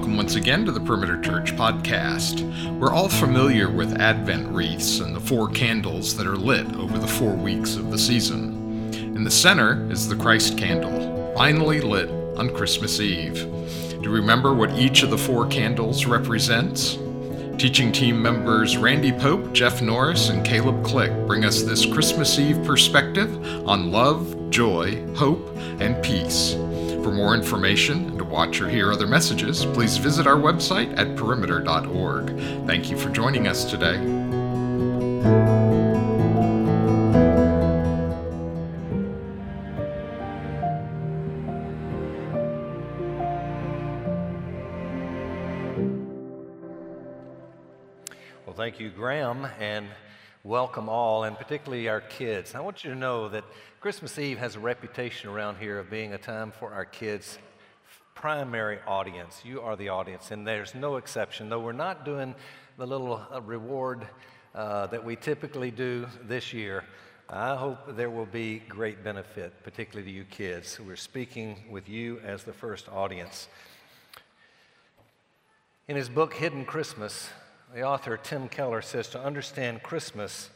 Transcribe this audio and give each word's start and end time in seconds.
welcome 0.00 0.16
once 0.16 0.34
again 0.34 0.64
to 0.64 0.72
the 0.72 0.80
Perimeter 0.80 1.20
Church 1.20 1.54
podcast. 1.56 2.40
We're 2.78 2.90
all 2.90 3.10
familiar 3.10 3.70
with 3.70 4.00
Advent 4.00 4.48
wreaths 4.48 4.98
and 5.00 5.14
the 5.14 5.20
four 5.20 5.46
candles 5.50 6.16
that 6.16 6.26
are 6.26 6.38
lit 6.38 6.74
over 6.76 6.98
the 6.98 7.06
four 7.06 7.34
weeks 7.34 7.76
of 7.76 7.90
the 7.90 7.98
season. 7.98 8.94
In 8.94 9.24
the 9.24 9.30
center 9.30 9.86
is 9.92 10.08
the 10.08 10.16
Christ 10.16 10.56
candle, 10.56 11.34
finally 11.36 11.82
lit 11.82 12.08
on 12.38 12.48
Christmas 12.54 12.98
Eve. 12.98 13.46
Do 13.90 14.00
you 14.00 14.10
remember 14.10 14.54
what 14.54 14.70
each 14.78 15.02
of 15.02 15.10
the 15.10 15.18
four 15.18 15.46
candles 15.48 16.06
represents? 16.06 16.96
Teaching 17.58 17.92
team 17.92 18.22
members 18.22 18.78
Randy 18.78 19.12
Pope, 19.12 19.52
Jeff 19.52 19.82
Norris, 19.82 20.30
and 20.30 20.42
Caleb 20.42 20.82
Click 20.82 21.12
bring 21.26 21.44
us 21.44 21.60
this 21.60 21.84
Christmas 21.84 22.38
Eve 22.38 22.64
perspective 22.64 23.30
on 23.68 23.92
love, 23.92 24.48
joy, 24.48 25.06
hope, 25.14 25.54
and 25.78 26.02
peace. 26.02 26.54
For 27.02 27.10
more 27.10 27.34
information 27.34 28.08
and 28.08 28.18
to 28.18 28.24
watch 28.24 28.60
or 28.60 28.68
hear 28.68 28.92
other 28.92 29.06
messages, 29.06 29.64
please 29.64 29.96
visit 29.96 30.26
our 30.26 30.36
website 30.36 30.96
at 30.98 31.16
perimeter.org. 31.16 32.28
Thank 32.66 32.90
you 32.90 32.98
for 32.98 33.08
joining 33.08 33.48
us 33.48 33.64
today. 33.64 33.98
Well, 48.44 48.54
thank 48.54 48.78
you, 48.78 48.90
Graham, 48.90 49.46
and 49.58 49.86
welcome 50.44 50.88
all, 50.88 51.24
and 51.24 51.36
particularly 51.36 51.88
our 51.88 52.00
kids. 52.02 52.54
I 52.54 52.60
want 52.60 52.84
you 52.84 52.90
to 52.90 52.96
know 52.96 53.28
that 53.30 53.44
Christmas 53.80 54.18
Eve 54.18 54.36
has 54.36 54.56
a 54.56 54.60
reputation 54.60 55.30
around 55.30 55.56
here 55.56 55.78
of 55.78 55.88
being 55.88 56.12
a 56.12 56.18
time 56.18 56.50
for 56.50 56.70
our 56.70 56.84
kids' 56.84 57.38
primary 58.14 58.78
audience. 58.86 59.40
You 59.42 59.62
are 59.62 59.74
the 59.74 59.88
audience, 59.88 60.32
and 60.32 60.46
there's 60.46 60.74
no 60.74 60.96
exception. 60.96 61.48
Though 61.48 61.60
we're 61.60 61.72
not 61.72 62.04
doing 62.04 62.34
the 62.76 62.86
little 62.86 63.26
uh, 63.32 63.40
reward 63.40 64.06
uh, 64.54 64.88
that 64.88 65.02
we 65.02 65.16
typically 65.16 65.70
do 65.70 66.06
this 66.24 66.52
year, 66.52 66.84
I 67.30 67.56
hope 67.56 67.96
there 67.96 68.10
will 68.10 68.26
be 68.26 68.58
great 68.68 69.02
benefit, 69.02 69.54
particularly 69.64 70.12
to 70.12 70.14
you 70.14 70.24
kids. 70.24 70.78
We're 70.78 70.94
speaking 70.94 71.56
with 71.70 71.88
you 71.88 72.20
as 72.22 72.44
the 72.44 72.52
first 72.52 72.86
audience. 72.90 73.48
In 75.88 75.96
his 75.96 76.10
book, 76.10 76.34
Hidden 76.34 76.66
Christmas, 76.66 77.30
the 77.74 77.80
author 77.80 78.18
Tim 78.18 78.46
Keller 78.46 78.82
says 78.82 79.08
to 79.08 79.24
understand 79.24 79.82
Christmas 79.82 80.50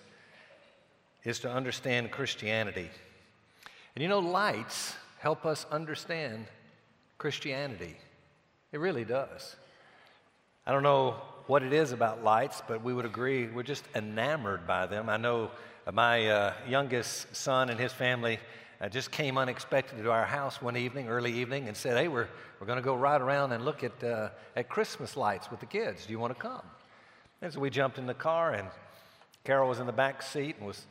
is 1.24 1.38
to 1.38 1.50
understand 1.50 2.10
Christianity. 2.10 2.90
And 3.94 4.02
you 4.02 4.08
know, 4.08 4.18
lights 4.18 4.94
help 5.18 5.46
us 5.46 5.66
understand 5.70 6.46
Christianity. 7.18 7.96
It 8.72 8.80
really 8.80 9.04
does. 9.04 9.54
I 10.66 10.72
don't 10.72 10.82
know 10.82 11.16
what 11.46 11.62
it 11.62 11.72
is 11.72 11.92
about 11.92 12.24
lights, 12.24 12.62
but 12.66 12.82
we 12.82 12.92
would 12.92 13.04
agree 13.04 13.46
we're 13.46 13.62
just 13.62 13.84
enamored 13.94 14.66
by 14.66 14.86
them. 14.86 15.08
I 15.08 15.16
know 15.16 15.50
my 15.92 16.26
uh, 16.28 16.52
youngest 16.68 17.36
son 17.36 17.70
and 17.70 17.78
his 17.78 17.92
family 17.92 18.38
uh, 18.80 18.88
just 18.88 19.10
came 19.10 19.38
unexpectedly 19.38 20.02
to 20.02 20.10
our 20.10 20.24
house 20.24 20.60
one 20.60 20.76
evening, 20.76 21.08
early 21.08 21.32
evening, 21.32 21.68
and 21.68 21.76
said, 21.76 21.96
Hey, 21.96 22.08
we're, 22.08 22.28
we're 22.58 22.66
going 22.66 22.78
to 22.78 22.82
go 22.82 22.96
ride 22.96 23.20
around 23.20 23.52
and 23.52 23.64
look 23.64 23.84
at, 23.84 24.02
uh, 24.02 24.30
at 24.56 24.68
Christmas 24.68 25.16
lights 25.16 25.50
with 25.50 25.60
the 25.60 25.66
kids. 25.66 26.06
Do 26.06 26.12
you 26.12 26.18
want 26.18 26.34
to 26.34 26.40
come? 26.40 26.62
And 27.42 27.52
so 27.52 27.60
we 27.60 27.70
jumped 27.70 27.98
in 27.98 28.06
the 28.06 28.14
car, 28.14 28.54
and 28.54 28.66
Carol 29.44 29.68
was 29.68 29.78
in 29.78 29.86
the 29.86 29.92
back 29.92 30.22
seat 30.22 30.56
and 30.58 30.66
was 30.66 30.86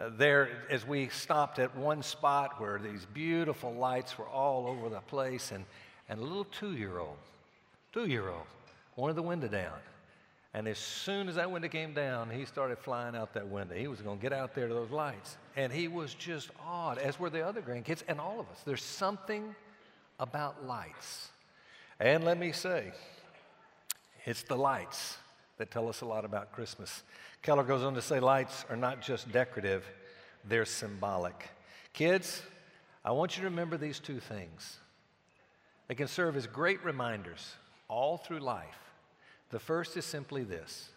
uh, 0.00 0.10
there 0.16 0.50
as 0.70 0.86
we 0.86 1.08
stopped 1.08 1.58
at 1.58 1.76
one 1.76 2.02
spot 2.02 2.60
where 2.60 2.78
these 2.78 3.06
beautiful 3.14 3.72
lights 3.74 4.18
were 4.18 4.26
all 4.26 4.66
over 4.66 4.88
the 4.88 5.00
place, 5.00 5.52
and, 5.52 5.64
and 6.08 6.20
a 6.20 6.22
little 6.22 6.44
two 6.44 6.72
year 6.72 6.98
old, 6.98 7.16
two 7.92 8.06
year 8.06 8.28
old, 8.28 8.46
wanted 8.96 9.16
the 9.16 9.22
window 9.22 9.48
down. 9.48 9.78
And 10.52 10.68
as 10.68 10.78
soon 10.78 11.28
as 11.28 11.34
that 11.34 11.50
window 11.50 11.68
came 11.68 11.94
down, 11.94 12.30
he 12.30 12.44
started 12.44 12.78
flying 12.78 13.16
out 13.16 13.34
that 13.34 13.48
window. 13.48 13.74
He 13.74 13.88
was 13.88 14.00
going 14.00 14.18
to 14.18 14.22
get 14.22 14.32
out 14.32 14.54
there 14.54 14.68
to 14.68 14.74
those 14.74 14.92
lights. 14.92 15.36
And 15.56 15.72
he 15.72 15.88
was 15.88 16.14
just 16.14 16.50
awed, 16.64 16.98
as 16.98 17.18
were 17.18 17.28
the 17.28 17.44
other 17.44 17.60
grandkids 17.60 18.04
and 18.06 18.20
all 18.20 18.38
of 18.38 18.46
us. 18.52 18.62
There's 18.64 18.82
something 18.82 19.52
about 20.20 20.64
lights. 20.64 21.30
And 21.98 22.24
let 22.24 22.38
me 22.38 22.52
say, 22.52 22.92
it's 24.24 24.44
the 24.44 24.56
lights 24.56 25.18
that 25.58 25.72
tell 25.72 25.88
us 25.88 26.02
a 26.02 26.06
lot 26.06 26.24
about 26.24 26.52
Christmas. 26.52 27.02
Keller 27.44 27.62
goes 27.62 27.82
on 27.82 27.92
to 27.92 28.00
say 28.00 28.20
lights 28.20 28.64
are 28.70 28.76
not 28.76 29.02
just 29.02 29.30
decorative, 29.30 29.84
they're 30.48 30.64
symbolic. 30.64 31.50
Kids, 31.92 32.40
I 33.04 33.12
want 33.12 33.36
you 33.36 33.42
to 33.42 33.50
remember 33.50 33.76
these 33.76 34.00
two 34.00 34.18
things. 34.18 34.78
They 35.86 35.94
can 35.94 36.08
serve 36.08 36.36
as 36.36 36.46
great 36.46 36.82
reminders 36.82 37.54
all 37.86 38.16
through 38.16 38.38
life. 38.38 38.78
The 39.50 39.58
first 39.58 39.94
is 39.98 40.06
simply 40.06 40.42
this 40.42 40.88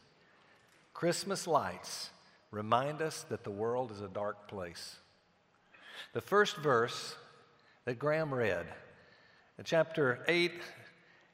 Christmas 0.94 1.48
lights 1.48 2.12
remind 2.52 3.02
us 3.02 3.26
that 3.28 3.44
the 3.44 3.52
world 3.52 3.92
is 3.92 4.00
a 4.00 4.08
dark 4.08 4.48
place. 4.48 4.96
The 6.14 6.22
first 6.22 6.56
verse 6.56 7.14
that 7.84 8.00
Graham 8.00 8.34
read, 8.34 8.68
chapter 9.66 10.24
8 10.30 10.54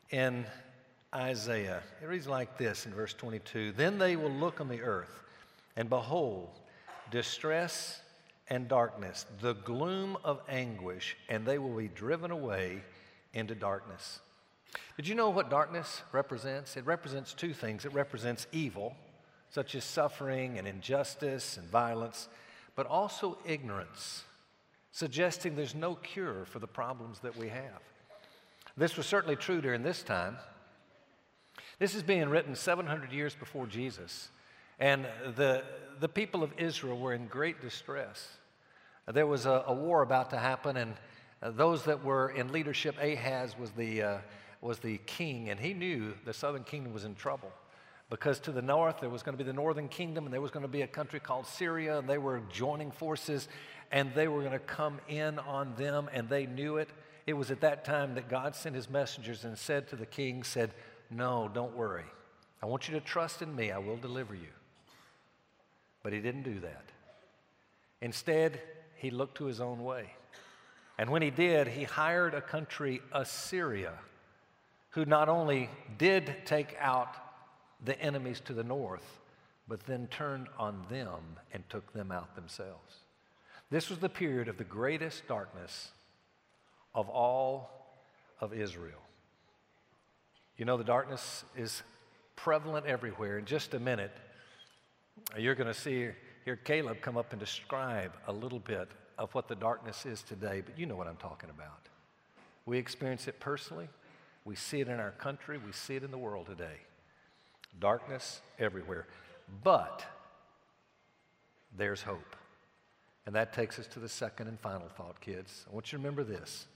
in 0.10 0.48
Isaiah. 1.14 1.82
It 2.02 2.08
reads 2.08 2.28
like 2.28 2.58
this 2.58 2.86
in 2.86 2.94
verse 2.94 3.14
22 3.14 3.74
Then 3.74 3.98
they 3.98 4.16
will 4.16 4.32
look 4.32 4.60
on 4.60 4.68
the 4.68 4.82
earth, 4.82 5.24
and 5.76 5.90
behold, 5.90 6.50
distress 7.12 8.02
and 8.50 8.68
darkness, 8.68 9.26
the 9.42 9.54
gloom 9.54 10.18
of 10.24 10.42
anguish, 10.50 11.16
and 11.30 11.46
they 11.46 11.58
will 11.58 11.76
be 11.76 11.88
driven 11.88 12.32
away 12.32 12.84
into 13.34 13.56
darkness. 13.56 14.20
Did 14.98 15.08
you 15.08 15.16
know 15.16 15.30
what 15.30 15.50
darkness 15.50 16.02
represents? 16.12 16.78
It 16.78 16.86
represents 16.86 17.34
two 17.34 17.54
things 17.54 17.86
it 17.86 17.94
represents 17.94 18.48
evil, 18.52 18.96
such 19.50 19.76
as 19.76 19.84
suffering 19.84 20.58
and 20.58 20.68
injustice 20.68 21.58
and 21.58 21.70
violence, 21.70 22.28
but 22.76 22.88
also 22.88 23.38
ignorance, 23.46 24.24
suggesting 24.92 25.56
there's 25.56 25.76
no 25.76 25.96
cure 25.96 26.46
for 26.46 26.60
the 26.60 26.68
problems 26.68 27.20
that 27.20 27.38
we 27.38 27.50
have. 27.50 27.82
This 28.76 28.98
was 28.98 29.06
certainly 29.06 29.36
true 29.36 29.62
during 29.62 29.84
this 29.84 30.02
time. 30.02 30.38
This 31.84 31.96
is 31.96 32.04
being 32.04 32.30
written 32.30 32.56
700 32.56 33.12
years 33.12 33.36
before 33.36 33.68
Jesus. 33.68 34.30
And 34.80 35.06
the, 35.36 35.66
the 36.00 36.08
people 36.08 36.42
of 36.42 36.54
Israel 36.58 36.98
were 36.98 37.14
in 37.14 37.28
great 37.28 37.60
distress. 37.60 38.26
There 39.06 39.28
was 39.28 39.46
a, 39.46 39.66
a 39.68 39.74
war 39.74 40.02
about 40.02 40.30
to 40.30 40.38
happen, 40.38 40.78
and 40.78 40.94
uh, 41.42 41.52
those 41.52 41.84
that 41.84 42.02
were 42.02 42.30
in 42.30 42.54
leadership, 42.54 42.96
Ahaz 43.02 43.58
was 43.60 43.72
the, 43.72 44.02
uh, 44.02 44.18
was 44.62 44.80
the 44.80 44.98
king, 45.00 45.50
and 45.50 45.60
he 45.60 45.74
knew 45.74 46.14
the 46.24 46.32
southern 46.32 46.64
kingdom 46.64 46.94
was 46.94 47.04
in 47.04 47.16
trouble. 47.16 47.52
Because 48.10 48.40
to 48.40 48.54
the 48.54 48.62
north, 48.62 49.02
there 49.02 49.10
was 49.10 49.22
going 49.22 49.38
to 49.38 49.44
be 49.44 49.46
the 49.46 49.54
northern 49.54 49.90
kingdom, 49.90 50.24
and 50.24 50.34
there 50.34 50.40
was 50.40 50.52
going 50.52 50.64
to 50.64 50.72
be 50.72 50.84
a 50.84 50.88
country 50.88 51.20
called 51.20 51.46
Syria, 51.46 52.00
and 52.00 52.08
they 52.08 52.18
were 52.18 52.44
joining 52.50 52.92
forces, 52.92 53.50
and 53.92 54.14
they 54.16 54.30
were 54.30 54.40
going 54.40 54.54
to 54.54 54.60
come 54.60 55.02
in 55.10 55.38
on 55.38 55.76
them, 55.76 56.10
and 56.14 56.30
they 56.30 56.46
knew 56.46 56.78
it. 56.78 56.88
It 57.28 57.34
was 57.34 57.52
at 57.52 57.60
that 57.60 57.84
time 57.84 58.16
that 58.16 58.30
God 58.30 58.56
sent 58.56 58.74
his 58.74 58.90
messengers 58.90 59.44
and 59.44 59.58
said 59.58 59.90
to 59.90 59.98
the 59.98 60.06
king, 60.06 60.44
said, 60.44 60.72
no, 61.16 61.50
don't 61.54 61.76
worry. 61.76 62.06
I 62.62 62.66
want 62.66 62.88
you 62.88 62.94
to 62.96 63.02
trust 63.02 63.42
in 63.42 63.56
me. 63.56 63.72
I 63.72 63.78
will 63.78 63.98
deliver 63.98 64.36
you. 64.36 64.54
But 66.02 66.14
he 66.14 66.20
didn't 66.20 66.44
do 66.44 66.60
that. 66.62 66.86
Instead, 68.02 68.62
he 68.96 69.12
looked 69.12 69.38
to 69.38 69.46
his 69.46 69.62
own 69.62 69.84
way. 69.84 70.14
And 70.98 71.10
when 71.10 71.22
he 71.22 71.30
did, 71.30 71.68
he 71.68 71.84
hired 71.84 72.34
a 72.34 72.42
country, 72.42 73.02
Assyria, 73.12 73.94
who 74.92 75.06
not 75.06 75.30
only 75.30 75.70
did 75.98 76.36
take 76.46 76.76
out 76.80 77.16
the 77.84 78.00
enemies 78.00 78.42
to 78.46 78.54
the 78.54 78.64
north, 78.64 79.20
but 79.68 79.86
then 79.86 80.08
turned 80.08 80.48
on 80.60 80.86
them 80.90 81.22
and 81.54 81.68
took 81.70 81.94
them 81.94 82.12
out 82.12 82.36
themselves. 82.36 82.98
This 83.72 83.90
was 83.90 84.00
the 84.00 84.10
period 84.10 84.48
of 84.48 84.58
the 84.58 84.64
greatest 84.64 85.28
darkness 85.28 85.92
of 86.94 87.10
all 87.10 87.72
of 88.40 88.54
Israel. 88.54 89.02
You 90.58 90.66
know, 90.66 90.78
the 90.78 90.84
darkness 90.84 91.44
is 91.56 91.82
prevalent 92.36 92.86
everywhere. 92.86 93.38
In 93.38 93.46
just 93.46 93.74
a 93.74 93.80
minute, 93.80 94.12
you're 95.38 95.56
going 95.56 95.68
to 95.68 95.74
see 95.74 96.10
here 96.46 96.56
Caleb 96.58 97.02
come 97.02 97.18
up 97.18 97.32
and 97.32 97.40
describe 97.40 98.12
a 98.28 98.34
little 98.34 98.60
bit 98.60 98.90
of 99.18 99.34
what 99.34 99.48
the 99.48 99.56
darkness 99.56 100.06
is 100.06 100.22
today, 100.22 100.62
but 100.66 100.78
you 100.78 100.86
know 100.86 100.96
what 100.96 101.08
I'm 101.08 101.18
talking 101.18 101.50
about. 101.50 101.88
We 102.66 102.78
experience 102.78 103.28
it 103.28 103.40
personally, 103.40 103.88
we 104.46 104.56
see 104.56 104.82
it 104.82 104.88
in 104.88 105.00
our 105.00 105.12
country, 105.12 105.58
we 105.58 105.72
see 105.72 105.96
it 105.96 106.04
in 106.04 106.12
the 106.12 106.18
world 106.18 106.48
today. 106.48 106.82
Darkness 107.80 108.42
everywhere. 108.60 109.08
But 109.64 110.06
there's 111.76 112.02
hope. 112.02 112.36
And 113.26 113.36
that 113.36 113.54
takes 113.54 113.80
us 113.80 113.88
to 113.88 114.00
the 114.00 114.10
second 114.10 114.48
and 114.48 114.60
final 114.60 114.90
thought, 114.90 115.20
kids. 115.22 115.66
I 115.70 115.74
want 115.74 115.92
you 115.92 115.98
to 115.98 116.04
remember 116.04 116.24
this 116.24 116.68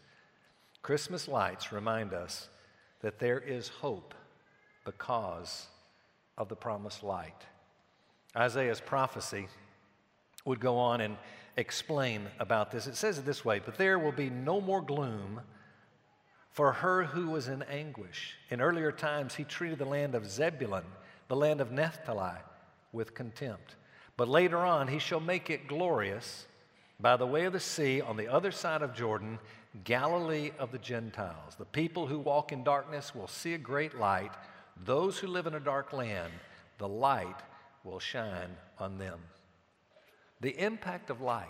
Christmas 0.82 1.28
lights 1.28 1.72
remind 1.72 2.14
us 2.14 2.48
that 3.02 3.20
there 3.20 3.40
is 3.40 3.68
hope 3.68 4.14
because 4.86 5.68
of 6.38 6.50
the 6.50 6.56
promised 6.56 7.04
light. 7.04 7.46
Isaiah's 8.36 8.82
prophecy 8.82 9.48
would 10.46 10.60
go 10.60 10.78
on 10.78 11.02
and 11.02 11.18
explain 11.58 12.28
about 12.40 12.72
this. 12.72 12.88
It 12.88 12.96
says 12.96 13.18
it 13.18 13.26
this 13.26 13.44
way 13.44 13.60
But 13.60 13.78
there 13.78 14.00
will 14.00 14.12
be 14.12 14.30
no 14.30 14.62
more 14.62 14.82
gloom 14.82 15.42
for 16.52 16.72
her 16.74 17.04
who 17.04 17.30
was 17.30 17.48
in 17.48 17.64
anguish. 17.64 18.36
In 18.50 18.62
earlier 18.62 18.92
times, 18.92 19.36
he 19.36 19.44
treated 19.44 19.78
the 19.78 19.86
land 19.86 20.16
of 20.16 20.30
Zebulun, 20.30 20.86
the 21.28 21.36
land 21.36 21.62
of 21.62 21.72
Naphtali, 21.72 22.40
with 22.92 23.14
contempt. 23.14 23.76
But 24.16 24.28
later 24.28 24.58
on, 24.58 24.88
he 24.88 24.98
shall 24.98 25.20
make 25.20 25.50
it 25.50 25.68
glorious 25.68 26.48
by 27.00 27.16
the 27.16 27.28
way 27.28 27.46
of 27.46 27.54
the 27.54 27.60
sea 27.60 28.02
on 28.02 28.18
the 28.18 28.28
other 28.28 28.52
side 28.52 28.82
of 28.82 28.94
Jordan, 28.94 29.40
Galilee 29.84 30.52
of 30.58 30.72
the 30.72 30.80
Gentiles. 30.80 31.56
The 31.58 31.66
people 31.66 32.08
who 32.08 32.18
walk 32.18 32.52
in 32.52 32.64
darkness 32.64 33.14
will 33.14 33.28
see 33.28 33.54
a 33.54 33.60
great 33.60 34.00
light. 34.00 34.32
Those 34.86 35.18
who 35.18 35.28
live 35.28 35.48
in 35.48 35.54
a 35.54 35.60
dark 35.60 35.94
land, 35.94 36.34
the 36.78 36.88
light 36.88 37.38
will 37.84 38.00
shine 38.00 38.56
on 38.80 38.98
them. 38.98 39.20
The 40.42 40.58
impact 40.58 41.10
of 41.10 41.22
light. 41.22 41.48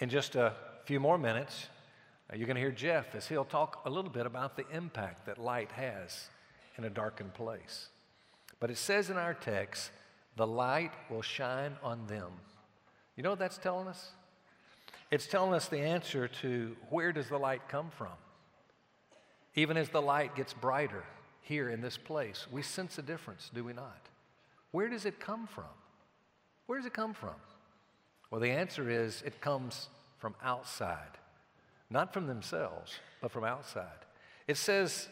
In 0.00 0.08
just 0.08 0.34
a 0.34 0.54
few 0.84 1.00
more 1.00 1.18
minutes, 1.18 1.68
uh, 2.30 2.36
you're 2.36 2.46
going 2.46 2.56
to 2.56 2.60
hear 2.60 2.70
Jeff 2.70 3.14
as 3.14 3.28
he'll 3.28 3.44
talk 3.44 3.82
a 3.84 3.90
little 3.90 4.10
bit 4.10 4.26
about 4.26 4.56
the 4.56 4.68
impact 4.70 5.26
that 5.26 5.38
light 5.38 5.72
has 5.72 6.28
in 6.76 6.84
a 6.84 6.90
darkened 6.90 7.34
place. 7.34 7.88
But 8.60 8.70
it 8.70 8.78
says 8.78 9.10
in 9.10 9.16
our 9.16 9.34
text, 9.34 9.90
the 10.36 10.46
light 10.46 10.92
will 11.10 11.22
shine 11.22 11.76
on 11.82 12.06
them. 12.06 12.32
You 13.16 13.22
know 13.22 13.30
what 13.30 13.38
that's 13.38 13.58
telling 13.58 13.88
us? 13.88 14.10
It's 15.10 15.26
telling 15.26 15.54
us 15.54 15.68
the 15.68 15.78
answer 15.78 16.28
to 16.42 16.76
where 16.90 17.12
does 17.12 17.28
the 17.28 17.38
light 17.38 17.68
come 17.68 17.90
from? 17.96 18.08
Even 19.54 19.76
as 19.76 19.88
the 19.88 20.02
light 20.02 20.34
gets 20.34 20.52
brighter 20.52 21.04
here 21.42 21.68
in 21.68 21.80
this 21.80 21.96
place, 21.96 22.46
we 22.50 22.62
sense 22.62 22.98
a 22.98 23.02
difference, 23.02 23.50
do 23.54 23.62
we 23.62 23.72
not? 23.72 24.00
Where 24.72 24.88
does 24.88 25.04
it 25.04 25.20
come 25.20 25.46
from? 25.46 25.64
Where 26.66 26.78
does 26.78 26.86
it 26.86 26.94
come 26.94 27.14
from? 27.14 27.34
Well, 28.30 28.40
the 28.40 28.50
answer 28.50 28.90
is 28.90 29.22
it 29.24 29.40
comes 29.40 29.88
from 30.18 30.34
outside, 30.42 31.18
not 31.90 32.12
from 32.12 32.26
themselves, 32.26 32.98
but 33.20 33.30
from 33.30 33.44
outside. 33.44 33.86
It 34.48 34.56
says, 34.56 35.08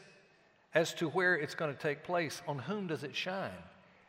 as 0.75 0.93
to 0.95 1.09
where 1.11 1.37
it's 1.37 1.55
going 1.55 1.73
to 1.73 1.81
take 1.81 2.03
place, 2.03 2.43
on 2.49 2.59
whom 2.59 2.89
does 2.89 3.05
it 3.05 3.15
shine? 3.15 3.51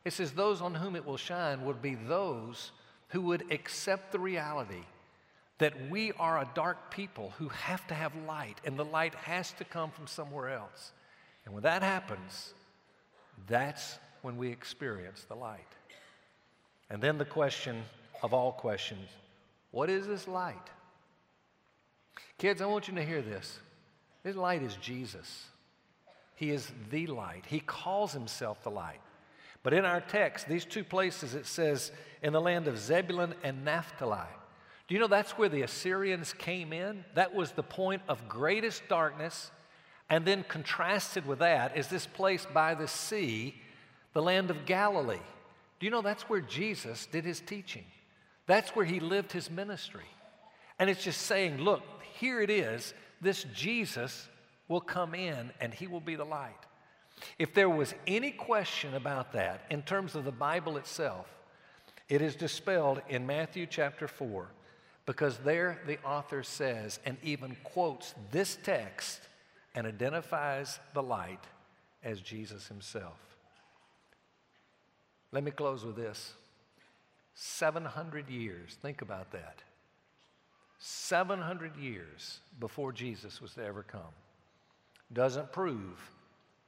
It 0.06 0.14
says, 0.14 0.32
those 0.32 0.62
on 0.62 0.74
whom 0.74 0.96
it 0.96 1.06
will 1.06 1.18
shine 1.18 1.66
would 1.66 1.82
be 1.82 1.96
those 1.96 2.72
who 3.14 3.22
would 3.22 3.52
accept 3.52 4.12
the 4.12 4.20
reality 4.20 4.84
that 5.60 5.90
we 5.90 6.12
are 6.14 6.40
a 6.40 6.50
dark 6.56 6.92
people 6.92 7.32
who 7.38 7.48
have 7.50 7.86
to 7.88 7.94
have 7.94 8.12
light, 8.28 8.60
and 8.66 8.78
the 8.78 8.84
light 8.84 9.14
has 9.14 9.52
to 9.54 9.64
come 9.64 9.92
from 9.92 10.08
somewhere 10.08 10.50
else. 10.50 10.92
And 11.46 11.54
when 11.54 11.62
that 11.62 11.84
happens, 11.84 12.54
that's 13.48 14.00
when 14.24 14.36
we 14.36 14.50
experience 14.50 15.26
the 15.28 15.36
light. 15.36 15.60
And 16.90 17.02
then 17.02 17.20
the 17.20 17.26
question 17.26 17.84
of 18.24 18.34
all 18.34 18.52
questions 18.52 19.08
what 19.70 19.90
is 19.90 20.08
this 20.08 20.28
light? 20.28 20.70
Kids, 22.40 22.62
I 22.62 22.66
want 22.66 22.88
you 22.88 22.96
to 22.96 23.06
hear 23.06 23.22
this. 23.22 23.60
This 24.24 24.36
light 24.36 24.64
is 24.64 24.76
Jesus. 24.78 25.46
He 26.36 26.50
is 26.50 26.72
the 26.90 27.08
light. 27.08 27.44
He 27.48 27.60
calls 27.60 28.12
himself 28.12 28.64
the 28.64 28.72
light. 28.72 29.02
But 29.64 29.74
in 29.74 29.86
our 29.86 30.02
text, 30.02 30.48
these 30.48 30.66
two 30.66 30.84
places, 30.84 31.36
it 31.36 31.46
says 31.46 31.92
in 32.22 32.34
the 32.34 32.42
land 32.42 32.68
of 32.68 32.78
Zebulun 32.78 33.34
and 33.44 33.64
Naphtali. 33.64 34.28
Do 34.88 34.94
you 34.94 35.00
know 35.00 35.08
that's 35.08 35.38
where 35.38 35.50
the 35.50 35.62
Assyrians 35.62 36.34
came 36.34 36.74
in? 36.74 37.06
That 37.16 37.34
was 37.34 37.52
the 37.52 37.64
point 37.64 38.02
of 38.10 38.28
greatest 38.28 38.84
darkness. 38.90 39.50
And 40.10 40.26
then 40.26 40.44
contrasted 40.48 41.26
with 41.26 41.40
that 41.40 41.78
is 41.78 41.88
this 41.88 42.06
place 42.06 42.46
by 42.54 42.76
the 42.76 42.88
sea, 42.88 43.56
the 44.12 44.22
land 44.22 44.52
of 44.52 44.66
Galilee. 44.66 45.18
Do 45.80 45.86
you 45.86 45.92
know 45.92 46.02
that's 46.02 46.30
where 46.30 46.42
Jesus 46.42 47.06
did 47.06 47.24
his 47.24 47.40
teaching? 47.40 47.86
That's 48.46 48.76
where 48.76 48.86
he 48.86 49.00
lived 49.00 49.32
his 49.32 49.50
ministry. 49.50 50.06
And 50.78 50.90
it's 50.90 51.04
just 51.04 51.22
saying, 51.22 51.58
look, 51.60 51.82
here 52.20 52.42
it 52.42 52.50
is. 52.50 52.94
This 53.22 53.46
Jesus 53.56 54.28
will 54.68 54.82
come 54.82 55.16
in 55.16 55.52
and 55.62 55.74
he 55.74 55.88
will 55.88 56.02
be 56.02 56.16
the 56.16 56.26
light. 56.26 56.52
If 57.40 57.54
there 57.54 57.70
was 57.70 57.94
any 58.08 58.32
question 58.32 58.94
about 58.96 59.34
that 59.34 59.66
in 59.70 59.82
terms 59.82 60.16
of 60.16 60.26
the 60.26 60.32
Bible 60.32 60.78
itself, 60.78 61.28
it 62.10 62.22
is 62.22 62.36
dispelled 62.36 63.02
in 63.10 63.26
Matthew 63.26 63.66
chapter 63.66 64.08
4 64.08 64.48
because 65.06 65.38
there 65.40 65.80
the 65.86 66.02
author 66.04 66.44
says 66.44 67.00
and 67.06 67.18
even 67.24 67.56
quotes 67.64 68.14
this 68.32 68.58
text 68.64 69.22
and 69.76 69.88
identifies 69.88 70.80
the 70.94 71.04
light 71.04 71.44
as 72.04 72.20
Jesus 72.22 72.68
himself. 72.68 73.18
Let 75.32 75.44
me 75.44 75.52
close 75.52 75.84
with 75.84 75.96
this 75.96 76.34
700 77.34 78.30
years, 78.30 78.78
think 78.82 79.02
about 79.02 79.32
that. 79.32 79.64
700 80.78 81.78
years 81.78 82.40
before 82.60 82.92
Jesus 82.92 83.42
was 83.42 83.54
to 83.54 83.64
ever 83.64 83.84
come 83.84 84.14
doesn't 85.12 85.52
prove 85.52 86.12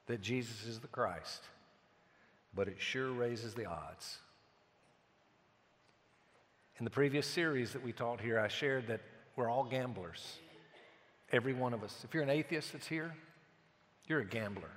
that 0.07 0.21
Jesus 0.21 0.65
is 0.65 0.79
the 0.79 0.87
Christ, 0.87 1.43
but 2.53 2.67
it 2.67 2.75
sure 2.79 3.11
raises 3.11 3.53
the 3.53 3.65
odds. 3.65 4.19
In 6.77 6.83
the 6.83 6.91
previous 6.91 7.25
series 7.25 7.71
that 7.73 7.83
we 7.83 7.93
taught 7.93 8.19
here, 8.19 8.39
I 8.39 8.47
shared 8.47 8.87
that 8.87 9.01
we're 9.35 9.49
all 9.49 9.63
gamblers. 9.63 10.37
Every 11.31 11.53
one 11.53 11.73
of 11.73 11.83
us. 11.83 12.03
If 12.03 12.13
you're 12.13 12.23
an 12.23 12.29
atheist 12.29 12.73
that's 12.73 12.87
here, 12.87 13.15
you're 14.07 14.19
a 14.19 14.25
gambler. 14.25 14.69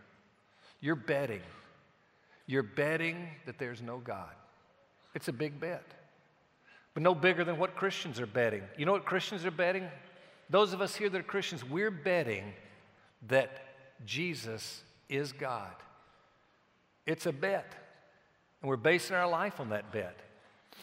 You're 0.80 0.94
betting. 0.94 1.42
You're 2.46 2.62
betting 2.62 3.28
that 3.46 3.58
there's 3.58 3.82
no 3.82 3.98
God. 3.98 4.30
It's 5.14 5.28
a 5.28 5.32
big 5.32 5.58
bet, 5.58 5.84
but 6.94 7.02
no 7.02 7.14
bigger 7.14 7.44
than 7.44 7.58
what 7.58 7.74
Christians 7.74 8.20
are 8.20 8.26
betting. 8.26 8.62
You 8.76 8.86
know 8.86 8.92
what 8.92 9.04
Christians 9.04 9.44
are 9.44 9.50
betting? 9.50 9.88
Those 10.48 10.72
of 10.72 10.80
us 10.80 10.94
here 10.94 11.08
that 11.10 11.18
are 11.18 11.24
Christians, 11.24 11.64
we're 11.64 11.90
betting 11.90 12.52
that 13.26 13.50
Jesus 14.06 14.82
is 15.08 15.32
God. 15.32 15.74
It's 17.06 17.26
a 17.26 17.32
bet, 17.32 17.74
and 18.60 18.68
we're 18.68 18.76
basing 18.76 19.16
our 19.16 19.28
life 19.28 19.60
on 19.60 19.70
that 19.70 19.92
bet. 19.92 20.18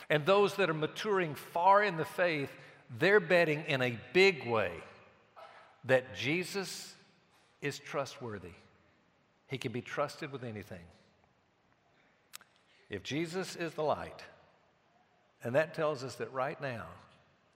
And 0.10 0.26
those 0.26 0.56
that 0.56 0.70
are 0.70 0.74
maturing 0.74 1.36
far 1.36 1.84
in 1.84 1.98
the 1.98 2.06
faith, 2.06 2.50
they're 2.98 3.20
betting 3.20 3.64
in 3.68 3.82
a 3.82 3.98
big 4.14 4.48
way 4.48 4.72
that 5.86 6.16
Jesus 6.16 6.96
is 7.62 7.80
trustworthy. 7.80 8.54
He 9.48 9.58
can 9.58 9.72
be 9.72 9.82
trusted 9.82 10.32
with 10.32 10.44
anything. 10.44 10.82
If 12.90 13.04
Jesus 13.04 13.56
is 13.56 13.74
the 13.74 13.84
light, 13.84 14.24
and 15.44 15.54
that 15.56 15.74
tells 15.74 16.04
us 16.04 16.16
that 16.16 16.34
right 16.34 16.60
now, 16.60 16.86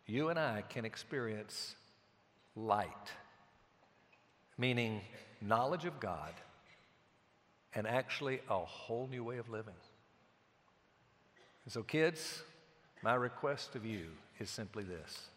you 0.05 0.29
and 0.29 0.39
I 0.39 0.63
can 0.69 0.85
experience 0.85 1.75
light, 2.55 3.11
meaning 4.57 5.01
knowledge 5.41 5.85
of 5.85 5.99
God 5.99 6.33
and 7.75 7.87
actually 7.87 8.41
a 8.49 8.59
whole 8.59 9.07
new 9.09 9.23
way 9.23 9.37
of 9.37 9.49
living. 9.49 9.73
And 11.65 11.73
so, 11.73 11.83
kids, 11.83 12.41
my 13.03 13.15
request 13.15 13.75
of 13.75 13.85
you 13.85 14.07
is 14.39 14.49
simply 14.49 14.83
this. 14.83 15.27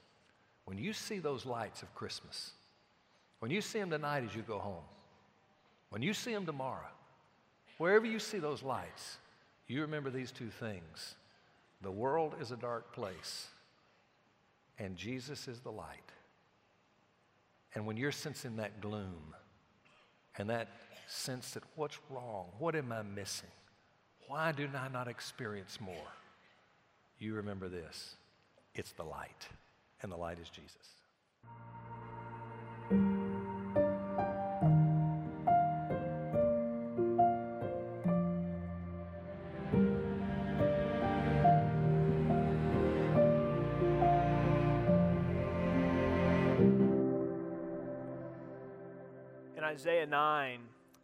When 0.65 0.79
you 0.79 0.93
see 0.93 1.19
those 1.19 1.45
lights 1.45 1.83
of 1.83 1.95
Christmas, 1.95 2.53
when 3.41 3.51
you 3.51 3.61
see 3.61 3.81
them 3.81 3.91
tonight 3.91 4.25
as 4.25 4.35
you 4.35 4.43
go 4.43 4.59
home, 4.59 4.85
when 5.91 6.03
you 6.03 6.15
see 6.15 6.33
them 6.33 6.47
tomorrow, 6.47 6.89
wherever 7.79 8.07
you 8.07 8.19
see 8.19 8.39
those 8.39 8.63
lights, 8.63 9.19
you 9.67 9.83
remember 9.83 10.11
these 10.11 10.31
two 10.31 10.49
things. 10.49 11.17
The 11.83 11.91
world 11.91 12.35
is 12.41 12.53
a 12.53 12.57
dark 12.57 12.93
place, 12.95 13.49
and 14.79 14.97
Jesus 14.97 15.49
is 15.49 15.61
the 15.61 15.73
light. 15.73 15.99
And 17.75 17.87
when 17.87 17.97
you're 17.97 18.13
sensing 18.13 18.57
that 18.57 18.81
gloom 18.81 19.35
and 20.39 20.51
that 20.51 20.69
sense 21.07 21.51
that 21.53 21.63
what's 21.77 21.99
wrong? 22.11 22.47
What 22.59 22.75
am 22.75 22.93
I 22.93 23.03
missing? 23.03 23.51
Why 24.29 24.53
do 24.53 24.69
I 24.75 24.89
not 24.89 25.09
experience 25.09 25.79
more? 25.81 26.13
you 27.23 27.35
remember 27.35 27.69
this 27.69 28.17
it's 28.75 28.93
the 28.93 29.05
light, 29.05 29.49
and 30.03 30.11
the 30.11 30.17
light 30.17 30.39
is 30.41 30.49
Jesus. 30.49 30.77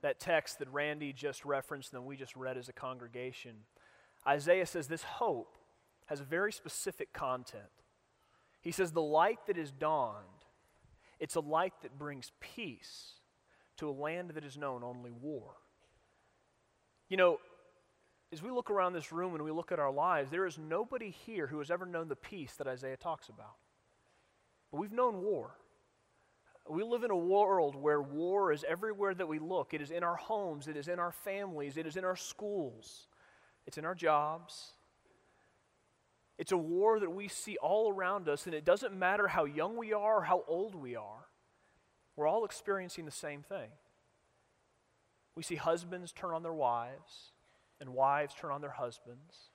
That 0.09 0.19
text 0.19 0.59
that 0.59 0.73
Randy 0.73 1.13
just 1.13 1.45
referenced 1.45 1.93
and 1.93 2.07
we 2.07 2.17
just 2.17 2.35
read 2.35 2.57
as 2.57 2.71
a 2.71 2.73
congregation, 2.73 3.53
Isaiah 4.27 4.65
says 4.65 4.87
this 4.87 5.03
hope 5.03 5.59
has 6.07 6.21
a 6.21 6.25
very 6.25 6.51
specific 6.51 7.13
content. 7.13 7.63
He 8.63 8.73
says, 8.73 8.93
The 8.93 9.03
light 9.03 9.41
that 9.49 9.59
is 9.59 9.71
dawned, 9.71 10.25
it's 11.21 11.35
a 11.35 11.41
light 11.41 11.75
that 11.83 11.99
brings 11.99 12.33
peace 12.41 13.17
to 13.77 13.91
a 13.91 13.93
land 13.93 14.31
that 14.31 14.47
is 14.47 14.57
known 14.57 14.83
only 14.83 15.11
war. 15.11 15.57
You 17.11 17.19
know, 17.19 17.39
as 18.33 18.43
we 18.43 18.51
look 18.51 18.71
around 18.71 18.95
this 18.95 19.13
room 19.13 19.35
and 19.35 19.45
we 19.45 19.51
look 19.51 19.73
at 19.73 19.79
our 19.79 19.93
lives, 19.93 20.31
there 20.31 20.47
is 20.47 20.57
nobody 20.57 21.11
here 21.11 21.49
who 21.49 21.59
has 21.59 21.71
ever 21.71 21.85
known 21.85 22.09
the 22.09 22.17
peace 22.17 22.55
that 22.55 22.67
Isaiah 22.67 22.97
talks 22.97 23.29
about. 23.29 23.57
But 24.73 24.81
we've 24.81 24.91
known 24.91 25.21
war. 25.21 25.51
We 26.69 26.83
live 26.83 27.03
in 27.03 27.11
a 27.11 27.17
world 27.17 27.75
where 27.75 28.01
war 28.01 28.53
is 28.53 28.65
everywhere 28.69 29.15
that 29.15 29.27
we 29.27 29.39
look. 29.39 29.73
It 29.73 29.81
is 29.81 29.91
in 29.91 30.03
our 30.03 30.17
homes, 30.17 30.69
it 30.69 30.77
is 30.77 30.89
in 30.89 30.99
our 30.99 31.13
families, 31.13 31.77
it 31.77 31.87
is 31.87 31.97
in 31.97 32.05
our 32.05 32.17
schools, 32.17 33.07
it's 33.67 33.79
in 33.79 33.85
our 33.85 33.95
jobs. 33.95 34.73
It's 36.37 36.53
a 36.53 36.57
war 36.57 37.01
that 37.01 37.11
we 37.11 37.27
see 37.27 37.57
all 37.57 37.93
around 37.93 38.29
us, 38.29 38.47
and 38.47 38.55
it 38.55 38.65
doesn't 38.65 38.97
matter 38.97 39.27
how 39.27 39.45
young 39.45 39.77
we 39.77 39.93
are 39.93 40.19
or 40.19 40.23
how 40.23 40.45
old 40.47 40.75
we 40.75 40.95
are, 40.95 41.27
we're 42.15 42.29
all 42.29 42.45
experiencing 42.45 43.05
the 43.05 43.11
same 43.11 43.43
thing. 43.43 43.71
We 45.35 45.43
see 45.43 45.57
husbands 45.57 46.13
turn 46.13 46.35
on 46.35 46.43
their 46.43 46.53
wives, 46.53 47.33
and 47.81 47.91
wives 47.91 48.35
turn 48.35 48.51
on 48.51 48.61
their 48.61 48.71
husbands. 48.71 49.51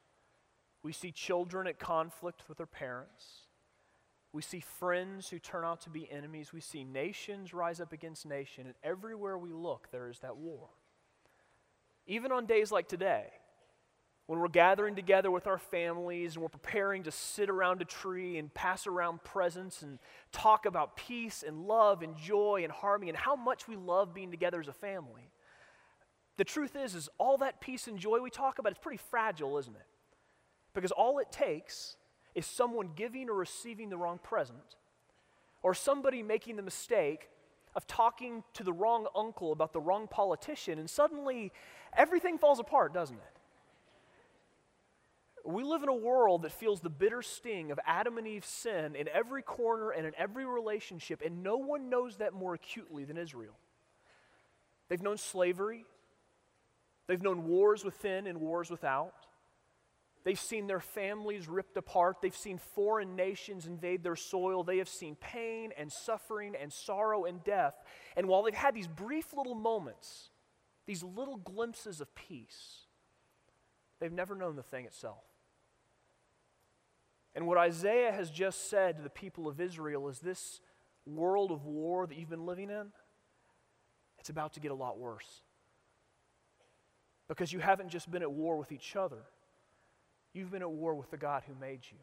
We 0.81 0.93
see 0.93 1.11
children 1.11 1.67
at 1.67 1.79
conflict 1.79 2.43
with 2.49 2.57
their 2.57 2.65
parents. 2.67 3.47
We 4.33 4.41
see 4.41 4.59
friends 4.59 5.29
who 5.29 5.37
turn 5.37 5.63
out 5.63 5.81
to 5.81 5.91
be 5.91 6.11
enemies. 6.11 6.51
We 6.51 6.59
see 6.59 6.83
nations 6.83 7.53
rise 7.53 7.79
up 7.79 7.93
against 7.93 8.25
nation. 8.25 8.65
And 8.65 8.73
everywhere 8.83 9.37
we 9.37 9.53
look, 9.53 9.89
there 9.91 10.09
is 10.09 10.19
that 10.19 10.37
war. 10.37 10.69
Even 12.07 12.31
on 12.31 12.47
days 12.47 12.71
like 12.71 12.87
today, 12.87 13.27
when 14.25 14.39
we're 14.39 14.47
gathering 14.47 14.95
together 14.95 15.29
with 15.29 15.45
our 15.45 15.59
families 15.59 16.33
and 16.33 16.41
we're 16.41 16.49
preparing 16.49 17.03
to 17.03 17.11
sit 17.11 17.49
around 17.49 17.81
a 17.81 17.85
tree 17.85 18.39
and 18.39 18.51
pass 18.53 18.87
around 18.87 19.23
presents 19.23 19.83
and 19.83 19.99
talk 20.31 20.65
about 20.65 20.95
peace 20.95 21.43
and 21.45 21.67
love 21.67 22.01
and 22.01 22.17
joy 22.17 22.61
and 22.63 22.71
harmony 22.71 23.09
and 23.09 23.17
how 23.17 23.35
much 23.35 23.67
we 23.67 23.75
love 23.75 24.15
being 24.15 24.31
together 24.31 24.59
as 24.59 24.67
a 24.67 24.73
family. 24.73 25.29
The 26.37 26.43
truth 26.43 26.75
is 26.75 26.95
is 26.95 27.07
all 27.19 27.37
that 27.37 27.61
peace 27.61 27.87
and 27.87 27.99
joy 27.99 28.19
we 28.19 28.31
talk 28.31 28.57
about 28.57 28.71
is 28.71 28.77
pretty 28.79 29.01
fragile, 29.11 29.59
isn't 29.59 29.75
it? 29.75 29.85
Because 30.73 30.91
all 30.91 31.19
it 31.19 31.31
takes 31.31 31.97
is 32.35 32.45
someone 32.45 32.89
giving 32.95 33.29
or 33.29 33.33
receiving 33.33 33.89
the 33.89 33.97
wrong 33.97 34.19
present, 34.21 34.75
or 35.61 35.73
somebody 35.73 36.23
making 36.23 36.55
the 36.55 36.61
mistake 36.61 37.29
of 37.75 37.87
talking 37.87 38.43
to 38.53 38.63
the 38.63 38.73
wrong 38.73 39.07
uncle 39.15 39.51
about 39.51 39.73
the 39.73 39.79
wrong 39.79 40.07
politician, 40.07 40.79
and 40.79 40.89
suddenly 40.89 41.51
everything 41.95 42.37
falls 42.37 42.59
apart, 42.59 42.93
doesn't 42.93 43.17
it? 43.17 43.23
We 45.45 45.63
live 45.63 45.83
in 45.83 45.89
a 45.89 45.93
world 45.93 46.43
that 46.43 46.53
feels 46.53 46.79
the 46.79 46.89
bitter 46.89 47.21
sting 47.21 47.71
of 47.71 47.79
Adam 47.85 48.17
and 48.17 48.25
Eve's 48.25 48.47
sin 48.47 48.95
in 48.95 49.09
every 49.09 49.41
corner 49.41 49.91
and 49.91 50.07
in 50.07 50.13
every 50.17 50.45
relationship, 50.45 51.21
and 51.25 51.43
no 51.43 51.57
one 51.57 51.89
knows 51.89 52.17
that 52.17 52.33
more 52.33 52.53
acutely 52.53 53.03
than 53.03 53.17
Israel. 53.17 53.55
They've 54.87 55.01
known 55.01 55.17
slavery, 55.17 55.85
they've 57.07 57.21
known 57.21 57.45
wars 57.45 57.83
within 57.83 58.27
and 58.27 58.39
wars 58.39 58.69
without. 58.69 59.15
They've 60.23 60.39
seen 60.39 60.67
their 60.67 60.79
families 60.79 61.49
ripped 61.49 61.75
apart. 61.75 62.17
They've 62.21 62.35
seen 62.35 62.57
foreign 62.57 63.15
nations 63.15 63.65
invade 63.65 64.03
their 64.03 64.15
soil. 64.15 64.63
They 64.63 64.77
have 64.77 64.87
seen 64.87 65.15
pain 65.15 65.71
and 65.77 65.91
suffering 65.91 66.55
and 66.59 66.71
sorrow 66.71 67.25
and 67.25 67.43
death. 67.43 67.73
And 68.15 68.27
while 68.27 68.43
they've 68.43 68.53
had 68.53 68.73
these 68.73 68.87
brief 68.87 69.33
little 69.33 69.55
moments, 69.55 70.29
these 70.85 71.03
little 71.03 71.35
glimpses 71.35 71.99
of 71.99 72.13
peace, 72.15 72.85
they've 73.99 74.13
never 74.13 74.35
known 74.35 74.55
the 74.55 74.63
thing 74.63 74.85
itself. 74.85 75.23
And 77.35 77.45
what 77.45 77.57
Isaiah 77.57 78.11
has 78.11 78.29
just 78.29 78.69
said 78.69 78.97
to 78.97 79.03
the 79.03 79.09
people 79.09 79.47
of 79.47 79.59
Israel 79.59 80.07
is 80.07 80.19
this 80.19 80.61
world 81.05 81.51
of 81.51 81.65
war 81.65 82.07
that 82.07 82.17
you've 82.17 82.29
been 82.29 82.45
living 82.45 82.69
in, 82.69 82.93
it's 84.19 84.29
about 84.29 84.53
to 84.53 84.61
get 84.61 84.71
a 84.71 84.75
lot 84.75 84.97
worse. 84.97 85.41
Because 87.27 87.51
you 87.51 87.59
haven't 87.59 87.89
just 87.89 88.09
been 88.09 88.21
at 88.21 88.31
war 88.31 88.57
with 88.57 88.71
each 88.71 88.95
other 88.95 89.23
You've 90.33 90.51
been 90.51 90.61
at 90.61 90.71
war 90.71 90.95
with 90.95 91.11
the 91.11 91.17
God 91.17 91.43
who 91.47 91.53
made 91.59 91.81
you. 91.91 91.97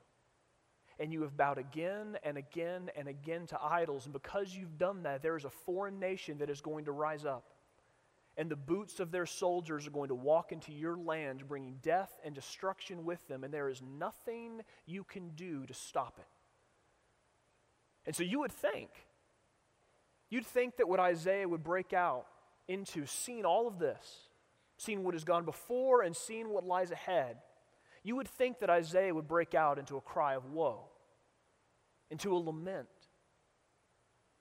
And 0.98 1.12
you 1.12 1.22
have 1.22 1.36
bowed 1.36 1.58
again 1.58 2.18
and 2.22 2.36
again 2.36 2.90
and 2.96 3.08
again 3.08 3.46
to 3.48 3.58
idols. 3.60 4.04
And 4.04 4.12
because 4.12 4.54
you've 4.54 4.78
done 4.78 5.02
that, 5.04 5.22
there 5.22 5.36
is 5.36 5.44
a 5.44 5.50
foreign 5.50 5.98
nation 5.98 6.38
that 6.38 6.50
is 6.50 6.60
going 6.60 6.84
to 6.84 6.92
rise 6.92 7.24
up. 7.24 7.44
And 8.36 8.50
the 8.50 8.56
boots 8.56 9.00
of 9.00 9.10
their 9.10 9.26
soldiers 9.26 9.86
are 9.86 9.90
going 9.90 10.08
to 10.08 10.14
walk 10.14 10.52
into 10.52 10.72
your 10.72 10.96
land, 10.96 11.48
bringing 11.48 11.78
death 11.82 12.10
and 12.24 12.34
destruction 12.34 13.04
with 13.04 13.26
them. 13.28 13.44
And 13.44 13.52
there 13.52 13.68
is 13.68 13.82
nothing 13.82 14.60
you 14.86 15.04
can 15.04 15.30
do 15.30 15.66
to 15.66 15.74
stop 15.74 16.18
it. 16.18 16.28
And 18.06 18.14
so 18.14 18.22
you 18.22 18.40
would 18.40 18.52
think, 18.52 18.90
you'd 20.28 20.46
think 20.46 20.76
that 20.76 20.88
what 20.88 21.00
Isaiah 21.00 21.48
would 21.48 21.62
break 21.64 21.92
out 21.92 22.26
into, 22.68 23.04
seeing 23.06 23.44
all 23.44 23.66
of 23.66 23.78
this, 23.78 24.28
seeing 24.76 25.02
what 25.02 25.14
has 25.14 25.24
gone 25.24 25.44
before 25.44 26.02
and 26.02 26.16
seeing 26.16 26.48
what 26.48 26.64
lies 26.64 26.90
ahead, 26.90 27.36
you 28.02 28.16
would 28.16 28.28
think 28.28 28.60
that 28.60 28.70
Isaiah 28.70 29.14
would 29.14 29.28
break 29.28 29.54
out 29.54 29.78
into 29.78 29.96
a 29.96 30.00
cry 30.00 30.34
of 30.34 30.46
woe, 30.46 30.84
into 32.10 32.34
a 32.34 32.38
lament. 32.38 32.88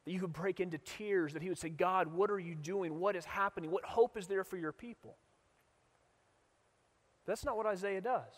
That 0.06 0.14
you 0.14 0.20
could 0.20 0.34
break 0.34 0.60
into 0.60 0.78
tears, 0.78 1.34
that 1.34 1.42
he 1.42 1.50
would 1.50 1.58
say, 1.58 1.70
God, 1.70 2.08
what 2.08 2.32
are 2.32 2.40
you 2.40 2.56
doing? 2.56 3.00
What 3.00 3.16
is 3.16 3.26
happening? 3.26 3.70
What 3.70 3.84
hope 3.84 4.18
is 4.18 4.28
there 4.28 4.44
for 4.44 4.58
your 4.58 4.72
people? 4.72 5.18
That's 7.26 7.46
not 7.46 7.58
what 7.58 7.66
Isaiah 7.66 8.02
does. 8.02 8.34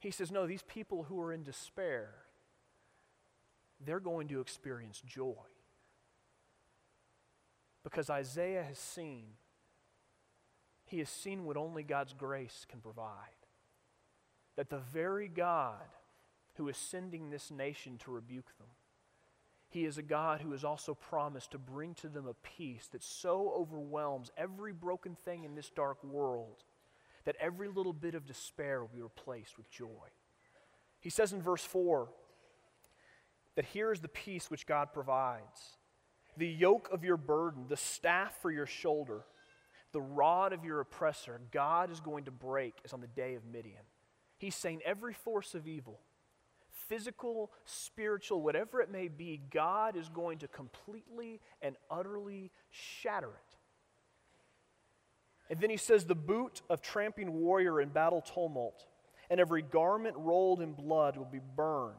He 0.00 0.10
says, 0.10 0.32
No, 0.32 0.46
these 0.46 0.62
people 0.62 1.04
who 1.04 1.20
are 1.20 1.32
in 1.32 1.44
despair, 1.44 2.10
they're 3.84 4.00
going 4.00 4.28
to 4.28 4.40
experience 4.40 5.00
joy. 5.06 5.34
Because 7.84 8.10
Isaiah 8.10 8.62
has 8.62 8.78
seen 8.78 9.24
he 10.84 10.98
has 10.98 11.08
seen 11.08 11.44
what 11.44 11.56
only 11.56 11.82
God's 11.82 12.12
grace 12.12 12.66
can 12.68 12.80
provide. 12.80 13.08
That 14.56 14.70
the 14.70 14.78
very 14.78 15.28
God 15.28 15.82
who 16.54 16.68
is 16.68 16.76
sending 16.76 17.30
this 17.30 17.50
nation 17.50 17.98
to 18.04 18.12
rebuke 18.12 18.56
them, 18.58 18.68
He 19.68 19.84
is 19.84 19.98
a 19.98 20.02
God 20.02 20.40
who 20.40 20.52
has 20.52 20.62
also 20.62 20.94
promised 20.94 21.50
to 21.50 21.58
bring 21.58 21.94
to 21.94 22.08
them 22.08 22.26
a 22.26 22.34
peace 22.34 22.88
that 22.92 23.02
so 23.02 23.52
overwhelms 23.56 24.30
every 24.36 24.72
broken 24.72 25.16
thing 25.24 25.44
in 25.44 25.54
this 25.54 25.70
dark 25.70 26.02
world 26.04 26.62
that 27.24 27.36
every 27.40 27.68
little 27.68 27.92
bit 27.92 28.14
of 28.14 28.26
despair 28.26 28.80
will 28.80 28.90
be 28.94 29.02
replaced 29.02 29.56
with 29.56 29.70
joy. 29.70 29.88
He 31.00 31.10
says 31.10 31.32
in 31.32 31.42
verse 31.42 31.64
4 31.64 32.08
that 33.56 33.64
here 33.64 33.90
is 33.92 34.00
the 34.00 34.08
peace 34.08 34.50
which 34.50 34.66
God 34.66 34.92
provides 34.92 35.78
the 36.36 36.48
yoke 36.48 36.88
of 36.92 37.04
your 37.04 37.16
burden, 37.16 37.66
the 37.68 37.76
staff 37.76 38.36
for 38.42 38.50
your 38.50 38.66
shoulder 38.66 39.22
the 39.94 40.02
rod 40.02 40.52
of 40.52 40.64
your 40.64 40.80
oppressor, 40.80 41.40
God 41.52 41.90
is 41.90 42.00
going 42.00 42.24
to 42.24 42.32
break 42.32 42.74
as 42.84 42.92
on 42.92 43.00
the 43.00 43.06
day 43.06 43.36
of 43.36 43.46
Midian. 43.46 43.84
He's 44.36 44.56
saying 44.56 44.80
every 44.84 45.14
force 45.14 45.54
of 45.54 45.68
evil, 45.68 46.00
physical, 46.88 47.52
spiritual, 47.64 48.42
whatever 48.42 48.80
it 48.80 48.90
may 48.90 49.06
be, 49.06 49.40
God 49.50 49.96
is 49.96 50.08
going 50.08 50.38
to 50.38 50.48
completely 50.48 51.40
and 51.62 51.76
utterly 51.88 52.50
shatter 52.70 53.28
it. 53.28 53.56
And 55.48 55.60
then 55.60 55.70
he 55.70 55.76
says, 55.76 56.04
the 56.04 56.16
boot 56.16 56.62
of 56.68 56.82
tramping 56.82 57.32
warrior 57.32 57.80
in 57.80 57.90
battle 57.90 58.20
tumult, 58.20 58.86
and 59.30 59.38
every 59.38 59.62
garment 59.62 60.16
rolled 60.18 60.60
in 60.60 60.72
blood 60.72 61.16
will 61.16 61.24
be 61.24 61.40
burned, 61.54 61.94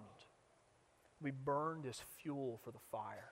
will 1.21 1.31
be 1.31 1.37
burned 1.45 1.85
as 1.85 2.01
fuel 2.21 2.59
for 2.63 2.71
the 2.71 2.79
fire. 2.91 3.31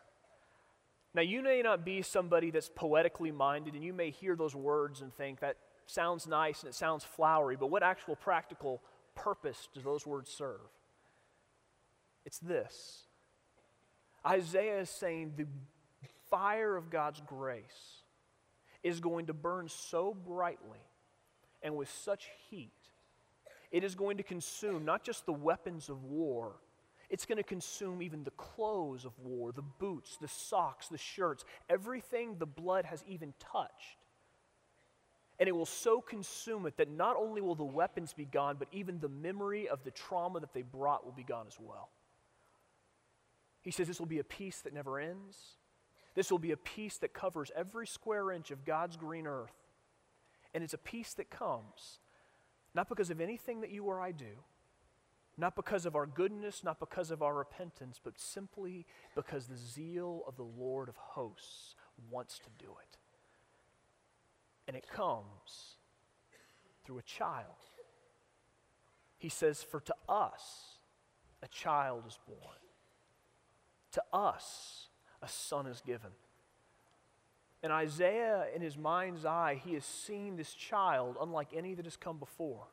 Now, 1.15 1.22
you 1.22 1.43
may 1.43 1.62
not 1.62 1.86
be 1.86 2.01
somebody 2.01 2.50
that's 2.50 2.70
poetically 2.70 3.32
minded, 3.32 3.75
and 3.75 3.84
you 3.84 3.93
may 3.93 4.10
hear 4.10 4.36
those 4.36 4.55
words 4.55 5.01
and 5.01 5.13
think 5.13 5.41
that 5.41 5.58
sounds 5.86 6.27
nice 6.27 6.62
and 6.62 6.70
it 6.70 6.75
sounds 6.75 7.03
flowery, 7.03 7.55
but 7.55 7.67
what 7.67 7.84
actual 7.84 8.15
practical 8.15 8.82
purpose 9.15 9.67
do 9.74 9.82
those 9.82 10.05
words 10.05 10.32
serve? 10.32 10.60
It's 12.25 12.39
this 12.39 13.03
Isaiah 14.25 14.79
is 14.79 14.89
saying 14.89 15.34
the 15.38 15.48
fire 16.29 16.75
of 16.75 16.89
God's 16.89 17.22
grace 17.22 18.01
is 18.82 19.00
going 19.00 19.27
to 19.27 19.34
burn 19.34 19.70
so 19.70 20.15
brightly 20.25 20.79
and 21.62 21.75
with 21.75 21.89
such 21.89 22.29
heat, 22.50 22.72
it 23.72 23.84
is 23.84 23.96
going 23.96 24.17
to 24.17 24.24
consume 24.24 24.84
not 24.84 25.03
just 25.03 25.25
the 25.25 25.34
weapons 25.34 25.89
of 25.89 26.03
war 26.03 26.53
it's 27.10 27.25
going 27.25 27.38
to 27.38 27.43
consume 27.43 28.01
even 28.01 28.24
the 28.24 28.31
clothes 28.31 29.05
of 29.05 29.12
war, 29.19 29.51
the 29.51 29.62
boots, 29.62 30.17
the 30.19 30.27
socks, 30.27 30.88
the 30.88 30.98
shirts, 30.98 31.45
everything 31.69 32.38
the 32.38 32.45
blood 32.45 32.86
has 32.86 33.03
even 33.07 33.33
touched. 33.39 33.98
And 35.39 35.50
it 35.50 35.51
will 35.51 35.65
so 35.65 36.00
consume 36.00 36.65
it 36.65 36.77
that 36.77 36.89
not 36.89 37.15
only 37.17 37.41
will 37.41 37.55
the 37.55 37.63
weapons 37.63 38.13
be 38.13 38.25
gone, 38.25 38.55
but 38.57 38.67
even 38.72 39.00
the 39.00 39.10
memory 39.10 39.67
of 39.67 39.83
the 39.83 39.91
trauma 39.91 40.39
that 40.39 40.53
they 40.53 40.62
brought 40.62 41.05
will 41.05 41.12
be 41.12 41.24
gone 41.24 41.45
as 41.48 41.57
well. 41.60 41.89
He 43.62 43.72
says 43.72 43.88
this 43.88 44.00
will 44.00 44.05
be 44.05 44.19
a 44.19 44.24
peace 44.24 44.62
that 44.62 44.74
never 44.74 45.00
ends. 45.00 45.38
This 46.15 46.31
will 46.31 46.39
be 46.39 46.51
a 46.51 46.57
peace 46.57 46.98
that 46.98 47.13
covers 47.13 47.51
every 47.55 47.88
square 47.88 48.31
inch 48.31 48.51
of 48.51 48.65
God's 48.65 48.98
green 48.98 49.25
earth. 49.25 49.53
And 50.53 50.63
it's 50.63 50.74
a 50.74 50.77
peace 50.77 51.13
that 51.15 51.29
comes 51.29 52.00
not 52.75 52.89
because 52.89 53.10
of 53.10 53.22
anything 53.22 53.62
that 53.62 53.72
you 53.72 53.83
or 53.86 54.01
I 54.01 54.12
do, 54.12 54.25
not 55.38 55.56
because 55.56 55.86
of 55.86 55.96
our 55.96 56.06
goodness, 56.06 56.63
not 56.63 56.80
because 56.80 57.10
of 57.10 57.22
our 57.22 57.34
repentance, 57.34 58.00
but 58.04 58.20
simply 58.20 58.86
because 59.16 59.48
the 59.48 59.58
zeal 59.58 60.24
of 60.28 60.36
the 60.36 60.44
Lord 60.44 60.90
of 60.90 60.96
hosts 60.96 61.75
wants 62.12 62.40
to 62.40 62.50
do 62.60 62.72
it. 62.82 62.98
And 64.68 64.78
it 64.78 64.88
comes 64.88 65.78
through 66.86 67.00
a 67.00 67.04
child. 67.04 67.46
He 69.18 69.30
says, 69.30 69.63
For 69.63 69.80
to 69.80 69.96
us 70.08 70.78
a 71.42 71.48
child 71.48 72.04
is 72.08 72.20
born, 72.28 72.58
To 73.94 74.04
us, 74.13 74.88
a 75.22 75.28
son 75.28 75.66
is 75.68 75.82
given. 75.82 76.12
And 77.63 77.72
Isaiah, 77.72 78.46
in 78.54 78.62
his 78.62 78.78
mind's 78.78 79.24
eye, 79.24 79.62
he 79.63 79.74
has 79.75 79.86
seen 79.86 80.36
this 80.36 80.54
child 80.54 81.16
unlike 81.20 81.50
any 81.56 81.74
that 81.75 81.86
has 81.86 81.96
come 81.96 82.18
before. 82.18 82.68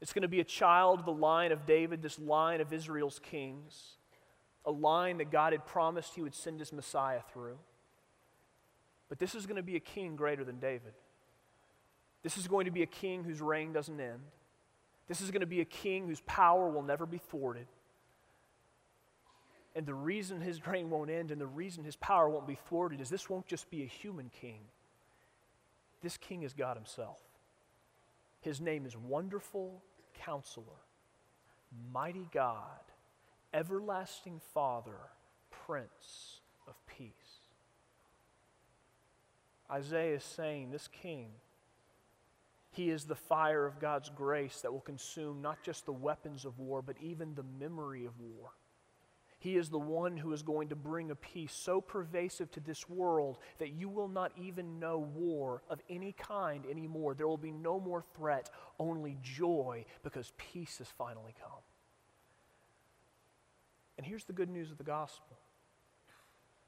It's 0.00 0.12
going 0.12 0.22
to 0.22 0.28
be 0.28 0.40
a 0.40 0.44
child 0.44 1.00
of 1.00 1.04
the 1.04 1.12
line 1.12 1.52
of 1.52 1.66
David, 1.66 2.02
this 2.02 2.18
line 2.18 2.60
of 2.60 2.72
Israel's 2.72 3.20
kings, 3.22 3.96
a 4.64 4.70
line 4.70 5.18
that 5.18 5.30
God 5.30 5.52
had 5.52 5.66
promised 5.66 6.14
he 6.14 6.22
would 6.22 6.34
send 6.34 6.58
his 6.58 6.72
Messiah 6.72 7.20
through. 7.32 7.58
But 9.08 9.18
this 9.18 9.34
is 9.34 9.44
going 9.44 9.56
to 9.56 9.62
be 9.62 9.76
a 9.76 9.80
king 9.80 10.16
greater 10.16 10.44
than 10.44 10.58
David. 10.58 10.94
This 12.22 12.38
is 12.38 12.48
going 12.48 12.66
to 12.66 12.70
be 12.70 12.82
a 12.82 12.86
king 12.86 13.24
whose 13.24 13.40
reign 13.40 13.72
doesn't 13.72 14.00
end. 14.00 14.20
This 15.08 15.20
is 15.20 15.30
going 15.30 15.40
to 15.40 15.46
be 15.46 15.60
a 15.60 15.66
king 15.66 16.06
whose 16.06 16.20
power 16.20 16.68
will 16.68 16.82
never 16.82 17.04
be 17.04 17.18
thwarted. 17.18 17.66
And 19.74 19.84
the 19.84 19.94
reason 19.94 20.40
his 20.40 20.66
reign 20.66 20.88
won't 20.88 21.10
end 21.10 21.30
and 21.30 21.40
the 21.40 21.46
reason 21.46 21.84
his 21.84 21.96
power 21.96 22.28
won't 22.28 22.46
be 22.46 22.58
thwarted 22.68 23.00
is 23.00 23.10
this 23.10 23.28
won't 23.28 23.46
just 23.46 23.70
be 23.70 23.82
a 23.82 23.86
human 23.86 24.30
king. 24.40 24.60
This 26.02 26.16
king 26.16 26.42
is 26.42 26.54
God 26.54 26.76
himself. 26.76 27.20
His 28.40 28.60
name 28.60 28.86
is 28.86 28.96
Wonderful 28.96 29.82
Counselor, 30.24 30.64
Mighty 31.92 32.28
God, 32.32 32.80
Everlasting 33.52 34.40
Father, 34.52 34.98
Prince 35.66 36.40
of 36.68 36.74
Peace. 36.86 37.10
Isaiah 39.70 40.16
is 40.16 40.24
saying 40.24 40.70
this 40.70 40.88
king, 40.88 41.28
he 42.72 42.90
is 42.90 43.04
the 43.04 43.16
fire 43.16 43.66
of 43.66 43.80
God's 43.80 44.10
grace 44.10 44.60
that 44.60 44.72
will 44.72 44.80
consume 44.80 45.42
not 45.42 45.62
just 45.62 45.86
the 45.86 45.92
weapons 45.92 46.44
of 46.44 46.58
war, 46.58 46.82
but 46.82 46.96
even 47.00 47.34
the 47.34 47.44
memory 47.58 48.04
of 48.04 48.12
war. 48.20 48.50
He 49.40 49.56
is 49.56 49.70
the 49.70 49.78
one 49.78 50.18
who 50.18 50.34
is 50.34 50.42
going 50.42 50.68
to 50.68 50.76
bring 50.76 51.10
a 51.10 51.14
peace 51.14 51.54
so 51.54 51.80
pervasive 51.80 52.50
to 52.52 52.60
this 52.60 52.88
world 52.90 53.38
that 53.58 53.70
you 53.70 53.88
will 53.88 54.06
not 54.06 54.32
even 54.36 54.78
know 54.78 54.98
war 54.98 55.62
of 55.70 55.80
any 55.88 56.12
kind 56.12 56.66
anymore. 56.70 57.14
There 57.14 57.26
will 57.26 57.38
be 57.38 57.50
no 57.50 57.80
more 57.80 58.04
threat, 58.14 58.50
only 58.78 59.16
joy, 59.22 59.86
because 60.02 60.30
peace 60.36 60.76
has 60.76 60.88
finally 60.88 61.34
come. 61.42 61.62
And 63.96 64.06
here's 64.06 64.24
the 64.24 64.34
good 64.34 64.50
news 64.50 64.70
of 64.70 64.76
the 64.78 64.84
gospel 64.84 65.38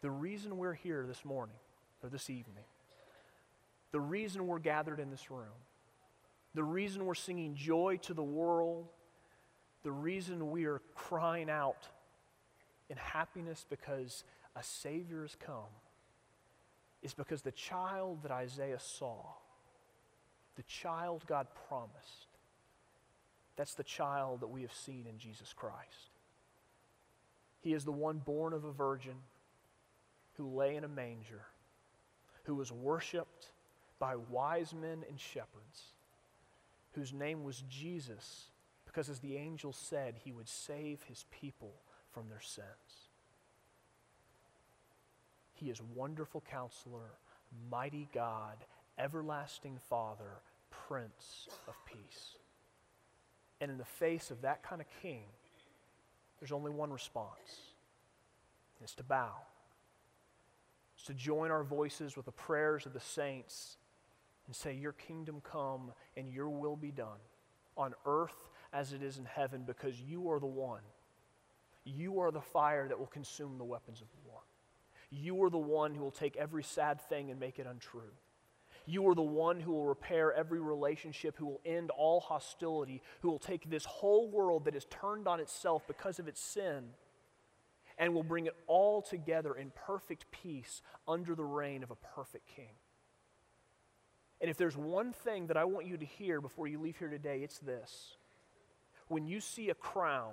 the 0.00 0.10
reason 0.10 0.56
we're 0.56 0.72
here 0.72 1.04
this 1.06 1.26
morning, 1.26 1.56
or 2.02 2.08
this 2.08 2.30
evening, 2.30 2.64
the 3.92 4.00
reason 4.00 4.46
we're 4.46 4.58
gathered 4.58 4.98
in 4.98 5.10
this 5.10 5.30
room, 5.30 5.60
the 6.54 6.64
reason 6.64 7.04
we're 7.04 7.14
singing 7.14 7.54
joy 7.54 7.98
to 8.02 8.14
the 8.14 8.22
world, 8.22 8.88
the 9.82 9.92
reason 9.92 10.50
we 10.50 10.64
are 10.64 10.80
crying 10.94 11.50
out 11.50 11.86
in 12.92 12.98
happiness 12.98 13.64
because 13.70 14.22
a 14.54 14.62
Savior 14.62 15.22
has 15.22 15.34
come 15.34 15.72
is 17.02 17.14
because 17.14 17.40
the 17.40 17.50
child 17.50 18.22
that 18.22 18.30
Isaiah 18.30 18.78
saw, 18.78 19.16
the 20.56 20.62
child 20.64 21.24
God 21.26 21.46
promised, 21.68 22.28
that's 23.56 23.74
the 23.74 23.82
child 23.82 24.40
that 24.40 24.48
we 24.48 24.60
have 24.60 24.74
seen 24.74 25.06
in 25.08 25.18
Jesus 25.18 25.54
Christ. 25.54 26.10
He 27.60 27.72
is 27.72 27.84
the 27.84 27.92
one 27.92 28.18
born 28.18 28.52
of 28.52 28.64
a 28.64 28.72
virgin 28.72 29.14
who 30.34 30.54
lay 30.54 30.76
in 30.76 30.84
a 30.84 30.88
manger, 30.88 31.46
who 32.44 32.54
was 32.54 32.70
worshiped 32.70 33.52
by 33.98 34.16
wise 34.16 34.74
men 34.74 35.02
and 35.08 35.18
shepherds, 35.18 35.94
whose 36.92 37.14
name 37.14 37.42
was 37.42 37.64
Jesus, 37.70 38.48
because 38.84 39.08
as 39.08 39.20
the 39.20 39.36
angel 39.38 39.72
said, 39.72 40.16
he 40.22 40.32
would 40.32 40.48
save 40.48 41.02
his 41.04 41.24
people 41.30 41.72
from 42.12 42.28
their 42.28 42.40
sins. 42.40 43.08
He 45.54 45.70
is 45.70 45.80
wonderful 45.94 46.42
counselor, 46.50 47.12
mighty 47.70 48.08
God, 48.12 48.56
everlasting 48.98 49.78
Father, 49.88 50.40
Prince 50.70 51.48
of 51.68 51.74
Peace. 51.86 52.36
And 53.60 53.70
in 53.70 53.78
the 53.78 53.84
face 53.84 54.30
of 54.30 54.42
that 54.42 54.62
kind 54.62 54.80
of 54.80 54.86
king, 55.02 55.22
there's 56.40 56.52
only 56.52 56.70
one 56.70 56.92
response 56.92 57.72
it's 58.82 58.94
to 58.96 59.04
bow. 59.04 59.30
It's 60.96 61.06
to 61.06 61.14
join 61.14 61.52
our 61.52 61.62
voices 61.62 62.16
with 62.16 62.26
the 62.26 62.32
prayers 62.32 62.84
of 62.84 62.92
the 62.92 63.00
saints 63.00 63.76
and 64.46 64.56
say, 64.56 64.74
Your 64.74 64.92
kingdom 64.92 65.40
come 65.42 65.92
and 66.16 66.28
your 66.28 66.48
will 66.48 66.76
be 66.76 66.90
done 66.90 67.20
on 67.76 67.94
earth 68.04 68.34
as 68.72 68.92
it 68.92 69.02
is 69.02 69.18
in 69.18 69.24
heaven 69.24 69.62
because 69.64 70.00
you 70.00 70.30
are 70.30 70.40
the 70.40 70.46
one 70.46 70.80
you 71.84 72.20
are 72.20 72.30
the 72.30 72.40
fire 72.40 72.88
that 72.88 72.98
will 72.98 73.06
consume 73.06 73.58
the 73.58 73.64
weapons 73.64 74.00
of 74.00 74.08
war. 74.24 74.40
You 75.10 75.42
are 75.42 75.50
the 75.50 75.58
one 75.58 75.94
who 75.94 76.02
will 76.02 76.10
take 76.10 76.36
every 76.36 76.62
sad 76.62 77.00
thing 77.08 77.30
and 77.30 77.38
make 77.38 77.58
it 77.58 77.66
untrue. 77.66 78.12
You 78.86 79.06
are 79.08 79.14
the 79.14 79.22
one 79.22 79.60
who 79.60 79.72
will 79.72 79.86
repair 79.86 80.32
every 80.32 80.60
relationship, 80.60 81.36
who 81.36 81.46
will 81.46 81.60
end 81.64 81.90
all 81.90 82.20
hostility, 82.20 83.02
who 83.20 83.30
will 83.30 83.38
take 83.38 83.68
this 83.68 83.84
whole 83.84 84.28
world 84.28 84.64
that 84.64 84.74
is 84.74 84.86
turned 84.86 85.28
on 85.28 85.38
itself 85.38 85.86
because 85.86 86.18
of 86.18 86.28
its 86.28 86.40
sin 86.40 86.90
and 87.98 88.14
will 88.14 88.22
bring 88.22 88.46
it 88.46 88.56
all 88.66 89.02
together 89.02 89.54
in 89.54 89.70
perfect 89.86 90.26
peace 90.30 90.82
under 91.06 91.34
the 91.34 91.44
reign 91.44 91.82
of 91.82 91.90
a 91.90 91.96
perfect 91.96 92.48
king. 92.48 92.74
And 94.40 94.50
if 94.50 94.56
there's 94.56 94.76
one 94.76 95.12
thing 95.12 95.46
that 95.48 95.56
I 95.56 95.64
want 95.64 95.86
you 95.86 95.96
to 95.96 96.04
hear 96.04 96.40
before 96.40 96.66
you 96.66 96.80
leave 96.80 96.96
here 96.96 97.08
today, 97.08 97.42
it's 97.42 97.58
this. 97.58 98.16
When 99.06 99.26
you 99.26 99.40
see 99.40 99.70
a 99.70 99.74
crown, 99.74 100.32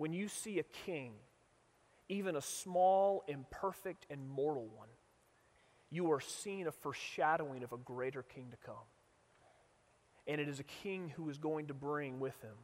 when 0.00 0.14
you 0.14 0.28
see 0.28 0.58
a 0.58 0.62
king, 0.86 1.12
even 2.08 2.34
a 2.34 2.40
small, 2.40 3.22
imperfect, 3.28 4.06
and 4.08 4.26
mortal 4.30 4.66
one, 4.74 4.88
you 5.90 6.10
are 6.10 6.20
seeing 6.20 6.66
a 6.66 6.72
foreshadowing 6.72 7.62
of 7.62 7.74
a 7.74 7.76
greater 7.76 8.22
king 8.22 8.46
to 8.50 8.56
come. 8.64 8.88
And 10.26 10.40
it 10.40 10.48
is 10.48 10.58
a 10.58 10.64
king 10.64 11.12
who 11.14 11.28
is 11.28 11.36
going 11.36 11.66
to 11.66 11.74
bring 11.74 12.18
with 12.18 12.40
him 12.40 12.54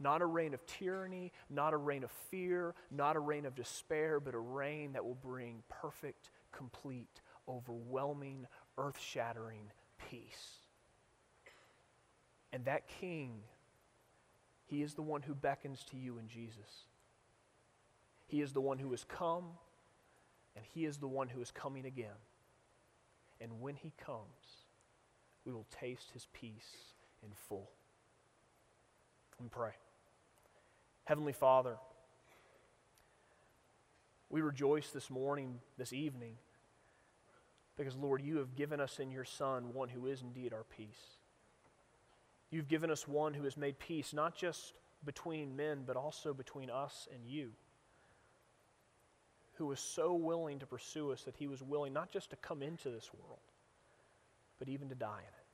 not 0.00 0.22
a 0.22 0.26
reign 0.26 0.54
of 0.54 0.66
tyranny, 0.66 1.30
not 1.48 1.72
a 1.72 1.76
reign 1.76 2.02
of 2.02 2.10
fear, 2.32 2.74
not 2.90 3.14
a 3.14 3.20
reign 3.20 3.46
of 3.46 3.54
despair, 3.54 4.18
but 4.18 4.34
a 4.34 4.38
reign 4.38 4.94
that 4.94 5.04
will 5.04 5.14
bring 5.14 5.62
perfect, 5.68 6.30
complete, 6.50 7.20
overwhelming, 7.48 8.44
earth 8.76 8.98
shattering 9.00 9.70
peace. 10.10 10.58
And 12.52 12.64
that 12.64 12.88
king 13.00 13.42
he 14.66 14.82
is 14.82 14.94
the 14.94 15.02
one 15.02 15.22
who 15.22 15.34
beckons 15.34 15.84
to 15.90 15.96
you 15.96 16.18
in 16.18 16.28
Jesus. 16.28 16.86
He 18.26 18.40
is 18.40 18.52
the 18.52 18.60
one 18.60 18.78
who 18.78 18.90
has 18.92 19.04
come, 19.04 19.44
and 20.56 20.64
He 20.72 20.86
is 20.86 20.96
the 20.96 21.06
one 21.08 21.28
who 21.28 21.42
is 21.42 21.50
coming 21.50 21.84
again. 21.84 22.16
And 23.40 23.60
when 23.60 23.74
He 23.74 23.92
comes, 24.02 24.64
we 25.44 25.52
will 25.52 25.66
taste 25.70 26.10
His 26.14 26.26
peace 26.32 26.74
in 27.22 27.30
full. 27.48 27.70
And 29.38 29.50
pray. 29.50 29.72
Heavenly 31.04 31.32
Father, 31.34 31.76
we 34.30 34.40
rejoice 34.40 34.90
this 34.90 35.10
morning, 35.10 35.58
this 35.76 35.92
evening, 35.92 36.36
because, 37.76 37.96
Lord, 37.96 38.22
you 38.22 38.38
have 38.38 38.54
given 38.54 38.80
us 38.80 38.98
in 38.98 39.10
your 39.10 39.24
Son 39.24 39.74
one 39.74 39.90
who 39.90 40.06
is 40.06 40.22
indeed 40.22 40.54
our 40.54 40.64
peace. 40.64 41.18
You've 42.52 42.68
given 42.68 42.90
us 42.90 43.08
one 43.08 43.32
who 43.32 43.44
has 43.44 43.56
made 43.56 43.78
peace, 43.78 44.12
not 44.12 44.36
just 44.36 44.74
between 45.06 45.56
men, 45.56 45.84
but 45.86 45.96
also 45.96 46.34
between 46.34 46.68
us 46.68 47.08
and 47.12 47.26
you. 47.26 47.50
Who 49.54 49.66
was 49.66 49.80
so 49.80 50.12
willing 50.12 50.58
to 50.58 50.66
pursue 50.66 51.12
us 51.12 51.22
that 51.22 51.34
he 51.34 51.46
was 51.46 51.62
willing 51.62 51.94
not 51.94 52.12
just 52.12 52.28
to 52.30 52.36
come 52.36 52.62
into 52.62 52.90
this 52.90 53.10
world, 53.14 53.40
but 54.58 54.68
even 54.68 54.90
to 54.90 54.94
die 54.94 55.20
in 55.20 55.24
it. 55.24 55.46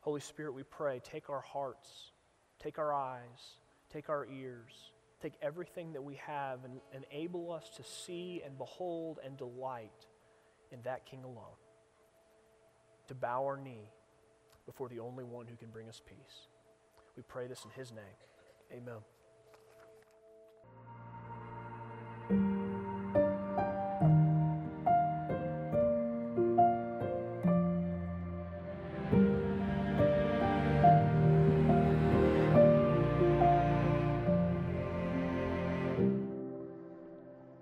Holy 0.00 0.20
Spirit, 0.20 0.52
we 0.52 0.64
pray, 0.64 1.00
take 1.04 1.30
our 1.30 1.40
hearts, 1.40 2.10
take 2.58 2.80
our 2.80 2.92
eyes, 2.92 3.60
take 3.92 4.10
our 4.10 4.26
ears, 4.26 4.90
take 5.22 5.34
everything 5.40 5.92
that 5.92 6.02
we 6.02 6.16
have 6.16 6.64
and 6.64 6.80
enable 6.92 7.52
us 7.52 7.68
to 7.76 7.84
see 7.84 8.42
and 8.44 8.58
behold 8.58 9.20
and 9.24 9.36
delight 9.36 10.06
in 10.72 10.82
that 10.82 11.06
King 11.06 11.22
alone. 11.22 11.56
To 13.06 13.14
bow 13.14 13.44
our 13.44 13.56
knee 13.56 13.90
before 14.66 14.88
the 14.88 15.00
only 15.00 15.24
one 15.24 15.46
who 15.46 15.56
can 15.56 15.70
bring 15.70 15.88
us 15.88 16.00
peace. 16.06 16.48
We 17.16 17.22
pray 17.22 17.46
this 17.46 17.64
in 17.64 17.70
his 17.70 17.92
name. 17.92 18.04
Amen. 18.72 19.02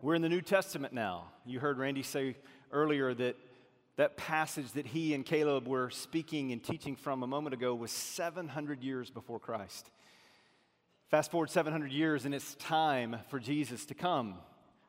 We're 0.03 0.15
in 0.15 0.23
the 0.23 0.29
New 0.29 0.41
Testament 0.41 0.93
now. 0.93 1.29
You 1.47 1.61
heard 1.61 1.79
Randy 1.79 2.03
say 2.03 2.37
earlier 2.73 3.15
that 3.15 3.37
that 4.01 4.17
passage 4.17 4.73
that 4.73 4.87
he 4.87 5.13
and 5.13 5.27
Caleb 5.27 5.69
were 5.69 5.91
speaking 5.91 6.53
and 6.53 6.65
teaching 6.65 6.97
from 6.97 7.23
a 7.23 7.27
moment 7.27 7.53
ago 7.53 7.75
was 7.75 7.91
700 7.91 8.83
years 8.83 9.11
before 9.11 9.39
Christ. 9.39 9.91
Fast 11.11 11.31
forward 11.31 11.51
700 11.51 11.93
years, 11.93 12.25
and 12.25 12.35
it's 12.35 12.55
time 12.55 13.19
for 13.29 13.39
Jesus 13.39 13.85
to 13.85 13.95
come, 13.95 14.37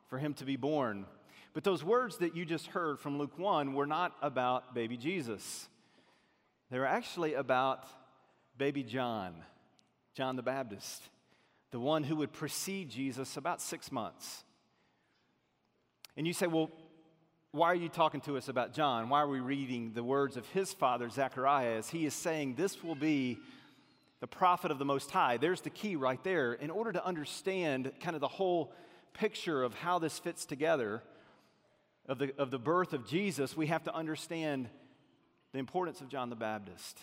for 0.08 0.18
him 0.18 0.34
to 0.36 0.46
be 0.46 0.56
born. 0.56 1.06
But 1.54 1.66
those 1.66 1.84
words 1.84 2.20
that 2.20 2.38
you 2.38 2.46
just 2.46 2.68
heard 2.68 3.02
from 3.02 3.18
Luke 3.18 3.38
1 3.38 3.74
were 3.74 3.86
not 3.86 4.16
about 4.22 4.74
baby 4.74 4.96
Jesus. 4.96 5.68
They 6.70 6.80
were 6.80 6.86
actually 6.86 7.34
about 7.34 7.84
baby 8.58 8.82
John, 8.82 9.34
John 10.14 10.38
the 10.38 10.42
Baptist, 10.42 11.04
the 11.72 11.82
one 11.82 12.06
who 12.06 12.16
would 12.16 12.32
precede 12.32 12.90
Jesus 12.90 13.36
about 13.36 13.62
six 13.62 13.92
months. 13.92 14.46
And 16.16 16.26
you 16.26 16.32
say, 16.32 16.48
well, 16.48 16.72
why 17.54 17.68
are 17.68 17.76
you 17.76 17.90
talking 17.90 18.22
to 18.22 18.38
us 18.38 18.48
about 18.48 18.74
John? 18.74 19.10
Why 19.10 19.20
are 19.22 19.28
we 19.28 19.42
reading 19.42 19.92
the 19.94 20.04
words 20.04 20.38
of 20.38 20.48
his 20.48 20.72
father, 20.72 21.10
Zechariah, 21.10 21.74
as 21.74 21.90
he 21.90 22.06
is 22.06 22.14
saying 22.14 22.56
this 22.56 22.82
will 22.82 22.96
be 22.96 23.40
the 24.22 24.28
prophet 24.28 24.72
of 24.72 24.80
the 24.80 24.86
Most 24.86 25.12
High? 25.12 25.36
There's 25.36 25.60
the 25.60 25.70
key 25.70 25.98
right 25.98 26.24
there. 26.24 26.54
In 26.54 26.70
order 26.70 26.94
to 26.94 27.06
understand 27.06 27.92
kind 28.00 28.16
of 28.16 28.22
the 28.22 28.30
whole 28.30 28.72
picture 29.14 29.64
of 29.64 29.74
how 29.74 30.00
this 30.00 30.18
fits 30.18 30.46
together, 30.46 31.04
of 32.08 32.20
the, 32.20 32.34
of 32.38 32.52
the 32.52 32.60
birth 32.60 32.94
of 32.94 33.06
Jesus, 33.06 33.58
we 33.58 33.68
have 33.68 33.84
to 33.84 33.94
understand 33.94 34.70
the 35.52 35.60
importance 35.60 36.00
of 36.00 36.08
John 36.08 36.30
the 36.30 36.38
Baptist. 36.38 37.02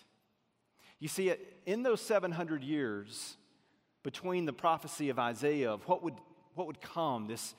You 0.99 1.09
see, 1.09 1.31
in 1.67 1.83
those 1.83 2.01
700 2.01 2.65
years 2.65 3.37
between 4.03 4.47
the 4.47 4.55
prophecy 4.55 5.11
of 5.11 5.19
Isaiah 5.19 5.73
of 5.73 5.87
what 5.87 6.03
would, 6.03 6.15
what 6.55 6.67
would 6.67 6.81
come, 6.81 7.27
this 7.27 7.55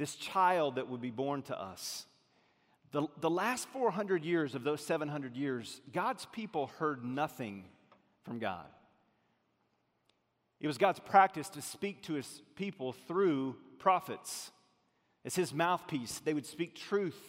this 0.00 0.16
child 0.16 0.76
that 0.76 0.88
would 0.88 1.02
be 1.02 1.10
born 1.10 1.42
to 1.42 1.60
us. 1.60 2.06
The, 2.90 3.06
the 3.20 3.28
last 3.28 3.68
400 3.68 4.24
years 4.24 4.54
of 4.54 4.64
those 4.64 4.80
700 4.80 5.36
years, 5.36 5.82
God's 5.92 6.24
people 6.32 6.70
heard 6.78 7.04
nothing 7.04 7.64
from 8.22 8.38
God. 8.38 8.64
It 10.58 10.66
was 10.66 10.78
God's 10.78 11.00
practice 11.00 11.50
to 11.50 11.60
speak 11.60 12.02
to 12.04 12.14
his 12.14 12.40
people 12.56 12.94
through 13.06 13.56
prophets. 13.78 14.50
As 15.26 15.36
his 15.36 15.52
mouthpiece, 15.52 16.20
they 16.20 16.32
would 16.32 16.46
speak 16.46 16.76
truth. 16.76 17.20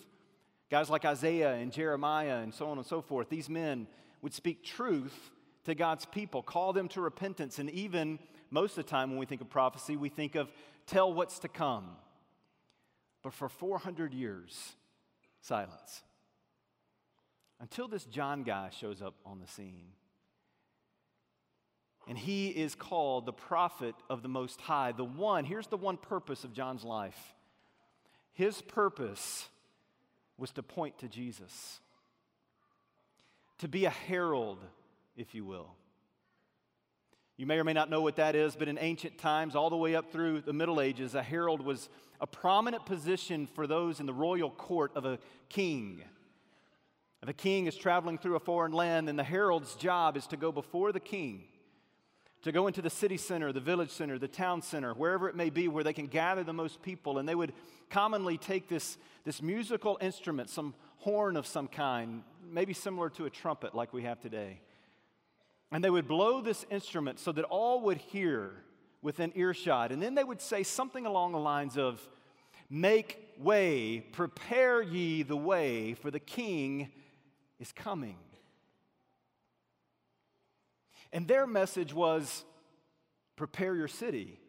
Guys 0.70 0.90
like 0.90 1.04
Isaiah 1.04 1.56
and 1.56 1.74
Jeremiah 1.74 2.38
and 2.38 2.54
so 2.54 2.70
on 2.70 2.78
and 2.78 2.88
so 2.88 3.02
forth, 3.02 3.28
these 3.28 3.50
men 3.50 3.86
would 4.22 4.34
speak 4.34 4.64
truth 4.64 5.32
to 5.66 5.76
God's 5.76 6.06
people, 6.06 6.42
call 6.42 6.72
them 6.72 6.88
to 6.90 7.02
repentance, 7.02 7.60
and 7.60 7.70
even 7.72 8.18
most 8.50 8.78
of 8.78 8.86
the 8.86 8.90
time 8.90 9.10
when 9.10 9.20
we 9.20 9.26
think 9.26 9.42
of 9.42 9.50
prophecy, 9.50 9.98
we 9.98 10.08
think 10.08 10.36
of 10.36 10.50
tell 10.88 11.14
what's 11.14 11.40
to 11.40 11.50
come. 11.50 11.98
But 13.24 13.34
for 13.34 13.50
400 13.50 14.14
years, 14.14 14.74
silence. 15.42 16.02
Until 17.60 17.88
this 17.88 18.06
John 18.06 18.44
guy 18.44 18.70
shows 18.70 19.02
up 19.02 19.16
on 19.26 19.40
the 19.40 19.48
scene. 19.48 19.94
And 22.08 22.18
he 22.18 22.50
is 22.50 22.74
called 22.74 23.26
the 23.26 23.34
prophet 23.34 23.94
of 24.10 24.24
the 24.24 24.28
Most 24.28 24.60
High. 24.60 24.92
The 24.92 25.06
one, 25.06 25.46
here's 25.46 25.68
the 25.68 25.78
one 25.78 25.98
purpose 25.98 26.44
of 26.44 26.54
John's 26.54 26.84
life 26.84 27.18
his 28.34 28.62
purpose 28.62 29.48
was 30.38 30.52
to 30.52 30.64
point 30.64 30.98
to 31.00 31.08
Jesus, 31.08 31.80
to 33.60 33.68
be 33.68 33.86
a 33.86 33.90
herald, 33.90 34.60
if 35.16 35.36
you 35.36 35.46
will. 35.46 35.76
You 37.38 37.46
may 37.46 37.60
or 37.60 37.64
may 37.64 37.74
not 37.74 37.90
know 37.90 38.02
what 38.02 38.16
that 38.16 38.36
is, 38.36 38.56
but 38.56 38.68
in 38.68 38.78
ancient 38.80 39.18
times, 39.18 39.56
all 39.56 39.70
the 39.70 39.78
way 39.78 39.96
up 39.96 40.12
through 40.12 40.42
the 40.42 40.54
Middle 40.54 40.80
Ages, 40.80 41.14
a 41.14 41.24
herald 41.24 41.62
was 41.62 41.90
a 42.22 42.28
prominent 42.28 42.86
position 42.86 43.48
for 43.48 43.66
those 43.66 44.00
in 44.00 44.06
the 44.06 44.14
royal 44.14 44.52
court 44.52 44.92
of 44.96 45.06
a 45.06 45.18
king. 45.50 46.04
If 47.24 47.30
a 47.30 47.34
king 47.34 47.66
is 47.66 47.76
traveling 47.76 48.20
through 48.20 48.36
a 48.36 48.40
foreign 48.40 48.72
land, 48.72 49.08
then 49.08 49.16
the 49.16 49.24
herald's 49.24 49.76
job 49.76 50.16
is 50.16 50.28
to 50.28 50.38
go 50.38 50.52
before 50.52 50.92
the 50.92 51.00
king, 51.00 51.44
to 52.44 52.52
go 52.52 52.68
into 52.68 52.82
the 52.82 52.90
city 52.90 53.18
center, 53.18 53.52
the 53.52 53.60
village 53.60 53.90
center, 53.90 54.20
the 54.20 54.28
town 54.28 54.62
center, 54.62 54.94
wherever 54.94 55.28
it 55.28 55.36
may 55.36 55.50
be, 55.50 55.68
where 55.68 55.84
they 55.84 55.94
can 55.94 56.08
gather 56.08 56.44
the 56.44 56.54
most 56.54 56.82
people. 56.84 57.18
And 57.18 57.28
they 57.28 57.36
would 57.36 57.54
commonly 57.90 58.38
take 58.38 58.70
this, 58.70 58.98
this 59.24 59.42
musical 59.42 59.98
instrument, 60.00 60.50
some 60.50 60.76
horn 60.98 61.36
of 61.36 61.48
some 61.48 61.68
kind, 61.68 62.24
maybe 62.48 62.74
similar 62.74 63.10
to 63.12 63.26
a 63.26 63.30
trumpet 63.30 63.74
like 63.74 63.94
we 63.94 64.04
have 64.04 64.20
today. 64.20 64.62
And 65.72 65.84
they 65.84 65.90
would 65.90 66.08
blow 66.08 66.42
this 66.42 66.66
instrument 66.70 67.20
so 67.20 67.32
that 67.32 67.46
all 67.46 67.82
would 67.82 67.98
hear 67.98 68.64
within 69.02 69.32
earshot. 69.36 69.92
And 69.92 70.02
then 70.02 70.16
they 70.16 70.24
would 70.24 70.42
say 70.42 70.64
something 70.64 71.06
along 71.06 71.32
the 71.32 71.40
lines 71.40 71.78
of, 71.78 72.02
Make 72.70 73.34
way, 73.38 74.00
prepare 74.00 74.82
ye 74.82 75.24
the 75.24 75.36
way, 75.36 75.94
for 75.94 76.10
the 76.10 76.20
king 76.20 76.90
is 77.60 77.72
coming. 77.74 78.18
And 81.12 81.28
their 81.28 81.46
message 81.46 81.94
was 81.94 82.46
prepare 83.36 83.76
your 83.76 83.90
city, 83.90 84.40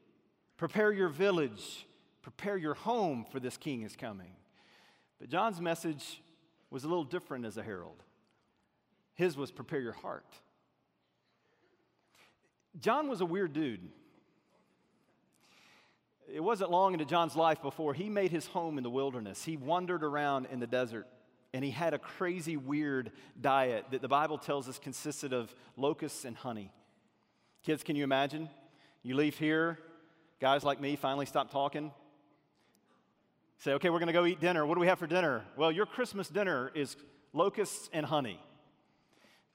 prepare 0.57 0.93
your 0.93 1.09
village, 1.09 1.87
prepare 2.23 2.57
your 2.57 2.75
home, 2.75 3.27
for 3.31 3.41
this 3.41 3.57
king 3.57 3.83
is 3.83 3.97
coming. 3.97 4.37
But 5.19 5.29
John's 5.29 5.61
message 5.61 6.23
was 6.71 6.85
a 6.85 6.89
little 6.89 7.05
different 7.05 7.45
as 7.45 7.57
a 7.57 7.63
herald. 7.63 8.03
His 9.15 9.37
was 9.37 9.51
prepare 9.51 9.81
your 9.81 9.93
heart. 9.93 10.27
John 12.81 13.09
was 13.09 13.21
a 13.21 13.27
weird 13.27 13.53
dude. 13.53 13.89
It 16.33 16.43
wasn't 16.43 16.71
long 16.71 16.95
into 16.95 17.05
John's 17.05 17.37
life 17.37 17.61
before 17.61 17.93
he 17.93 18.09
made 18.09 18.31
his 18.31 18.47
home 18.47 18.79
in 18.79 18.85
the 18.85 18.91
wilderness. 18.91 19.45
He 19.45 19.59
wandered 19.59 20.03
around 20.03 20.47
in 20.51 20.61
the 20.61 20.67
desert 20.67 21.07
and 21.53 21.63
he 21.63 21.71
had 21.71 21.93
a 21.93 21.99
crazy, 21.99 22.57
weird 22.57 23.13
diet 23.39 23.85
that 23.91 24.01
the 24.01 24.09
Bible 24.09 24.39
tells 24.39 24.67
us 24.67 24.79
consisted 24.79 25.35
of 25.35 25.55
locusts 25.77 26.25
and 26.25 26.35
honey. 26.35 26.73
Kids, 27.63 27.83
can 27.83 27.97
you 27.97 28.05
imagine? 28.05 28.49
You 29.03 29.15
leave 29.15 29.37
here, 29.37 29.79
guys 30.41 30.65
like 30.65 30.81
me 30.81 30.97
finally 30.97 31.27
stop 31.27 31.51
talking. 31.51 31.93
Say, 33.59 33.75
okay, 33.75 33.91
we're 33.91 33.99
going 33.99 34.07
to 34.07 34.15
go 34.15 34.25
eat 34.25 34.41
dinner. 34.41 34.65
What 34.65 34.77
do 34.77 34.81
we 34.81 34.87
have 34.87 34.99
for 34.99 35.07
dinner? 35.07 35.45
Well, 35.57 35.71
your 35.71 35.85
Christmas 35.85 36.29
dinner 36.29 36.71
is 36.75 36.97
locusts 37.35 37.91
and 37.93 38.07
honey. 38.07 38.41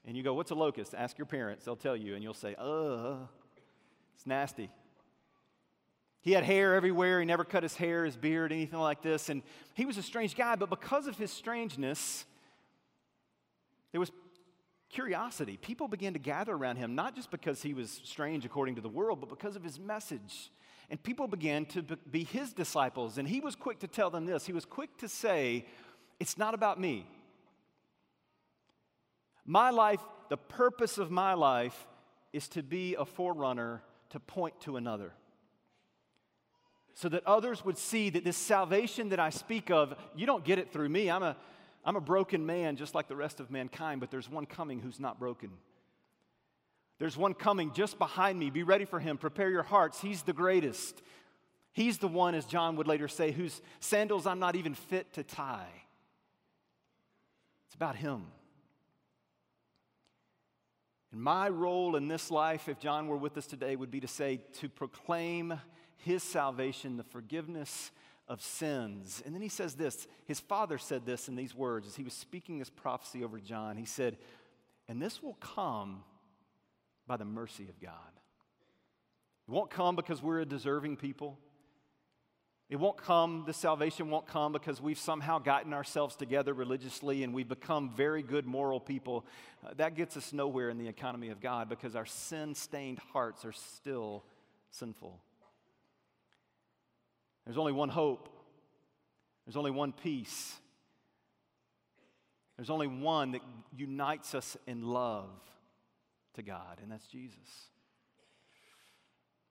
And 0.06 0.16
you 0.16 0.22
go, 0.22 0.32
What's 0.32 0.52
a 0.52 0.54
locust? 0.54 0.94
Ask 0.94 1.18
your 1.18 1.26
parents, 1.26 1.64
they'll 1.64 1.76
tell 1.76 1.96
you, 1.96 2.14
and 2.14 2.22
you'll 2.22 2.34
say, 2.34 2.54
Uh, 2.56 3.16
it's 4.14 4.26
nasty. 4.26 4.70
He 6.28 6.34
had 6.34 6.44
hair 6.44 6.74
everywhere. 6.74 7.20
He 7.20 7.24
never 7.24 7.42
cut 7.42 7.62
his 7.62 7.74
hair, 7.74 8.04
his 8.04 8.14
beard, 8.14 8.52
anything 8.52 8.78
like 8.78 9.00
this. 9.00 9.30
And 9.30 9.42
he 9.72 9.86
was 9.86 9.96
a 9.96 10.02
strange 10.02 10.36
guy, 10.36 10.56
but 10.56 10.68
because 10.68 11.06
of 11.06 11.16
his 11.16 11.30
strangeness, 11.30 12.26
there 13.92 13.98
was 13.98 14.12
curiosity. 14.90 15.56
People 15.56 15.88
began 15.88 16.12
to 16.12 16.18
gather 16.18 16.52
around 16.52 16.76
him, 16.76 16.94
not 16.94 17.16
just 17.16 17.30
because 17.30 17.62
he 17.62 17.72
was 17.72 18.02
strange 18.04 18.44
according 18.44 18.74
to 18.74 18.82
the 18.82 18.90
world, 18.90 19.20
but 19.20 19.30
because 19.30 19.56
of 19.56 19.64
his 19.64 19.80
message. 19.80 20.52
And 20.90 21.02
people 21.02 21.28
began 21.28 21.64
to 21.64 21.82
be 21.82 22.24
his 22.24 22.52
disciples. 22.52 23.16
And 23.16 23.26
he 23.26 23.40
was 23.40 23.56
quick 23.56 23.78
to 23.78 23.86
tell 23.86 24.10
them 24.10 24.26
this. 24.26 24.44
He 24.44 24.52
was 24.52 24.66
quick 24.66 24.98
to 24.98 25.08
say, 25.08 25.64
It's 26.20 26.36
not 26.36 26.52
about 26.52 26.78
me. 26.78 27.06
My 29.46 29.70
life, 29.70 30.02
the 30.28 30.36
purpose 30.36 30.98
of 30.98 31.10
my 31.10 31.32
life, 31.32 31.86
is 32.34 32.48
to 32.48 32.62
be 32.62 32.96
a 32.96 33.06
forerunner 33.06 33.82
to 34.10 34.20
point 34.20 34.60
to 34.60 34.76
another 34.76 35.14
so 36.98 37.08
that 37.08 37.24
others 37.28 37.64
would 37.64 37.78
see 37.78 38.10
that 38.10 38.24
this 38.24 38.36
salvation 38.36 39.10
that 39.10 39.20
I 39.20 39.30
speak 39.30 39.70
of, 39.70 39.94
you 40.16 40.26
don't 40.26 40.44
get 40.44 40.58
it 40.58 40.72
through 40.72 40.88
me. 40.88 41.08
I'm 41.08 41.22
a, 41.22 41.36
I'm 41.84 41.94
a 41.94 42.00
broken 42.00 42.44
man 42.44 42.74
just 42.74 42.92
like 42.92 43.06
the 43.06 43.14
rest 43.14 43.38
of 43.38 43.52
mankind, 43.52 44.00
but 44.00 44.10
there's 44.10 44.28
one 44.28 44.46
coming 44.46 44.80
who's 44.80 44.98
not 44.98 45.20
broken. 45.20 45.50
There's 46.98 47.16
one 47.16 47.34
coming 47.34 47.72
just 47.72 48.00
behind 48.00 48.36
me. 48.36 48.50
Be 48.50 48.64
ready 48.64 48.84
for 48.84 48.98
him. 48.98 49.16
Prepare 49.16 49.48
your 49.48 49.62
hearts. 49.62 50.00
He's 50.00 50.22
the 50.22 50.32
greatest. 50.32 51.00
He's 51.72 51.98
the 51.98 52.08
one, 52.08 52.34
as 52.34 52.46
John 52.46 52.74
would 52.74 52.88
later 52.88 53.06
say, 53.06 53.30
whose 53.30 53.62
sandals 53.78 54.26
I'm 54.26 54.40
not 54.40 54.56
even 54.56 54.74
fit 54.74 55.12
to 55.12 55.22
tie. 55.22 55.70
It's 57.68 57.76
about 57.76 57.94
him. 57.94 58.24
And 61.12 61.22
my 61.22 61.48
role 61.48 61.94
in 61.94 62.08
this 62.08 62.28
life, 62.32 62.68
if 62.68 62.80
John 62.80 63.06
were 63.06 63.16
with 63.16 63.38
us 63.38 63.46
today, 63.46 63.76
would 63.76 63.92
be 63.92 64.00
to 64.00 64.08
say, 64.08 64.40
to 64.54 64.68
proclaim 64.68 65.60
his 65.98 66.22
salvation, 66.22 66.96
the 66.96 67.04
forgiveness 67.04 67.90
of 68.28 68.42
sins. 68.42 69.22
And 69.24 69.34
then 69.34 69.42
he 69.42 69.48
says 69.48 69.74
this 69.74 70.06
his 70.26 70.40
father 70.40 70.78
said 70.78 71.06
this 71.06 71.28
in 71.28 71.36
these 71.36 71.54
words 71.54 71.86
as 71.86 71.96
he 71.96 72.04
was 72.04 72.12
speaking 72.12 72.58
this 72.58 72.70
prophecy 72.70 73.24
over 73.24 73.40
John. 73.40 73.76
He 73.76 73.86
said, 73.86 74.18
And 74.88 75.00
this 75.00 75.22
will 75.22 75.36
come 75.40 76.02
by 77.06 77.16
the 77.16 77.24
mercy 77.24 77.68
of 77.68 77.80
God. 77.80 77.92
It 79.48 79.50
won't 79.50 79.70
come 79.70 79.96
because 79.96 80.22
we're 80.22 80.40
a 80.40 80.46
deserving 80.46 80.96
people. 80.98 81.38
It 82.68 82.76
won't 82.76 82.98
come, 82.98 83.44
the 83.46 83.54
salvation 83.54 84.10
won't 84.10 84.26
come 84.26 84.52
because 84.52 84.78
we've 84.78 84.98
somehow 84.98 85.38
gotten 85.38 85.72
ourselves 85.72 86.16
together 86.16 86.52
religiously 86.52 87.22
and 87.24 87.32
we've 87.32 87.48
become 87.48 87.90
very 87.96 88.22
good 88.22 88.44
moral 88.44 88.78
people. 88.78 89.24
Uh, 89.66 89.72
that 89.78 89.94
gets 89.94 90.18
us 90.18 90.34
nowhere 90.34 90.68
in 90.68 90.76
the 90.76 90.86
economy 90.86 91.30
of 91.30 91.40
God 91.40 91.70
because 91.70 91.96
our 91.96 92.04
sin 92.04 92.54
stained 92.54 92.98
hearts 93.14 93.46
are 93.46 93.52
still 93.52 94.22
sinful. 94.70 95.18
There's 97.48 97.56
only 97.56 97.72
one 97.72 97.88
hope, 97.88 98.28
there's 99.46 99.56
only 99.56 99.70
one 99.70 99.92
peace, 99.92 100.54
there's 102.58 102.68
only 102.68 102.86
one 102.86 103.32
that 103.32 103.40
unites 103.74 104.34
us 104.34 104.58
in 104.66 104.86
love 104.86 105.30
to 106.34 106.42
God, 106.42 106.78
and 106.82 106.92
that's 106.92 107.06
Jesus. 107.06 107.38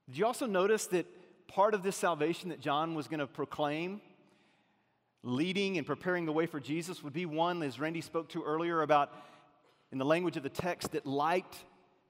Did 0.08 0.20
you 0.20 0.28
also 0.28 0.46
notice 0.46 0.86
that 0.88 1.08
part 1.48 1.74
of 1.74 1.82
this 1.82 1.96
salvation 1.96 2.50
that 2.50 2.60
John 2.60 2.94
was 2.94 3.08
going 3.08 3.20
to 3.20 3.26
proclaim, 3.26 4.00
leading 5.24 5.80
and 5.80 5.88
preparing 5.88 6.28
the 6.28 6.32
way 6.32 6.46
for 6.46 6.60
Jesus, 6.60 7.02
would 7.02 7.14
be 7.14 7.26
one, 7.26 7.64
as 7.64 7.80
Randy 7.80 8.02
spoke 8.02 8.30
to 8.30 8.44
earlier, 8.44 8.84
about 8.84 9.12
in 9.92 9.98
the 9.98 10.06
language 10.06 10.38
of 10.38 10.44
the 10.44 10.50
text, 10.50 10.92
that 10.92 11.08
light 11.08 11.56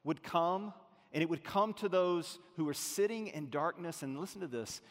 would 0.03 0.21
come, 0.21 0.73
and 1.13 1.23
it 1.23 1.29
would 1.29 1.45
come 1.45 1.73
to 1.75 1.87
those 1.87 2.39
who 2.57 2.65
were 2.65 2.73
sitting 2.73 3.27
in 3.27 3.49
darkness, 3.49 4.03
and 4.03 4.19
listen 4.19 4.41
to 4.41 4.47
this, 4.47 4.81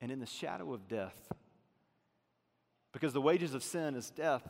and 0.00 0.10
in 0.10 0.20
the 0.20 0.26
shadow 0.26 0.72
of 0.72 0.88
death. 0.88 1.16
Because 2.92 3.12
the 3.12 3.20
wages 3.20 3.54
of 3.54 3.62
sin 3.62 3.94
is 3.94 4.10
death, 4.10 4.42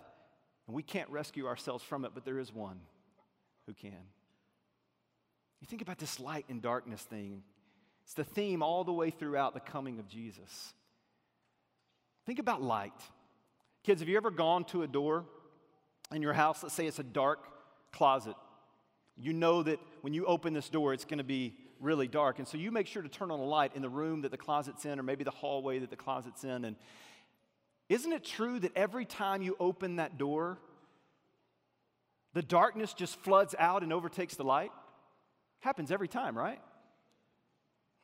and 0.67 0.75
we 0.75 0.83
can't 0.83 1.11
rescue 1.11 1.47
ourselves 1.47 1.85
from 1.85 2.05
it, 2.05 2.13
but 2.15 2.25
there 2.25 2.39
is 2.39 2.53
one 2.53 2.81
who 3.67 3.75
can. 3.75 3.99
You 5.61 5.67
think 5.67 5.83
about 5.83 5.99
this 5.99 6.19
light 6.19 6.47
and 6.49 6.63
darkness 6.63 7.03
thing. 7.03 7.43
It's 8.05 8.15
the 8.15 8.25
theme 8.25 8.63
all 8.63 8.83
the 8.85 8.93
way 8.93 9.11
throughout 9.11 9.55
the 9.55 9.61
coming 9.61 9.99
of 9.99 10.09
Jesus. 10.09 10.73
Think 12.27 12.39
about 12.39 12.63
light. 12.63 12.95
Kids, 13.83 14.01
have 14.01 14.09
you 14.09 14.17
ever 14.17 14.31
gone 14.31 14.65
to 14.67 14.83
a 14.83 14.87
door 14.87 15.25
in 16.13 16.23
your 16.23 16.33
house? 16.33 16.63
Let's 16.63 16.75
say 16.75 16.87
it's 16.87 16.99
a 16.99 17.05
dark 17.05 17.41
closet. 17.93 18.37
You 19.17 19.33
know 19.33 19.63
that 19.63 19.79
when 20.01 20.15
you 20.15 20.25
open 20.27 20.55
this 20.55 20.69
door, 20.69 20.95
it's 20.95 21.05
going 21.05 21.19
to 21.19 21.25
be 21.25 21.55
really 21.81 22.09
dark. 22.09 22.39
And 22.39 22.47
so 22.47 22.59
you 22.59 22.71
make 22.71 22.87
sure 22.87 23.03
to 23.03 23.09
turn 23.09 23.31
on 23.31 23.41
a 23.41 23.45
light 23.45 23.73
in 23.75 23.83
the 23.83 23.89
room 23.89 24.23
that 24.23 24.31
the 24.31 24.37
closet's 24.37 24.85
in, 24.85 25.01
or 25.01 25.03
maybe 25.03 25.25
the 25.25 25.31
hallway 25.31 25.79
that 25.79 25.91
the 25.91 25.97
closet's 25.97 26.45
in. 26.45 26.65
And 26.65 26.77
isn't 27.89 28.13
it 28.13 28.25
true 28.25 28.61
that 28.61 28.77
every 28.77 29.05
time 29.05 29.43
you 29.43 29.57
open 29.59 29.97
that 29.97 30.19
door, 30.19 30.59
the 32.35 32.43
darkness 32.43 32.95
just 32.95 33.17
floods 33.21 33.55
out 33.59 33.83
and 33.83 33.93
overtakes 33.93 34.37
the 34.37 34.45
light? 34.45 34.71
Happens 35.61 35.91
every 35.91 36.09
time, 36.09 36.37
right? 36.37 36.61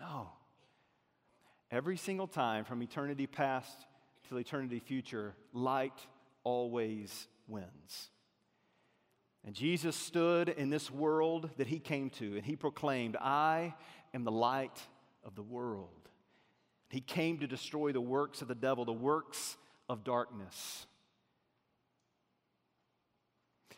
No. 0.00 0.30
Every 1.70 1.96
single 1.96 2.26
time 2.26 2.64
from 2.64 2.82
eternity 2.82 3.26
past 3.26 3.76
till 4.28 4.38
eternity 4.38 4.80
future, 4.80 5.34
light 5.52 5.98
always 6.44 7.28
wins. 7.48 8.10
And 9.46 9.54
Jesus 9.54 9.94
stood 9.94 10.48
in 10.48 10.70
this 10.70 10.90
world 10.90 11.50
that 11.56 11.68
he 11.68 11.78
came 11.78 12.10
to, 12.10 12.34
and 12.34 12.44
he 12.44 12.56
proclaimed, 12.56 13.16
I 13.16 13.74
am 14.12 14.24
the 14.24 14.32
light 14.32 14.82
of 15.24 15.36
the 15.36 15.42
world. 15.42 15.88
He 16.90 17.00
came 17.00 17.38
to 17.38 17.46
destroy 17.46 17.92
the 17.92 18.00
works 18.00 18.42
of 18.42 18.48
the 18.48 18.56
devil, 18.56 18.84
the 18.84 18.92
works 18.92 19.56
of 19.88 20.02
darkness. 20.02 20.86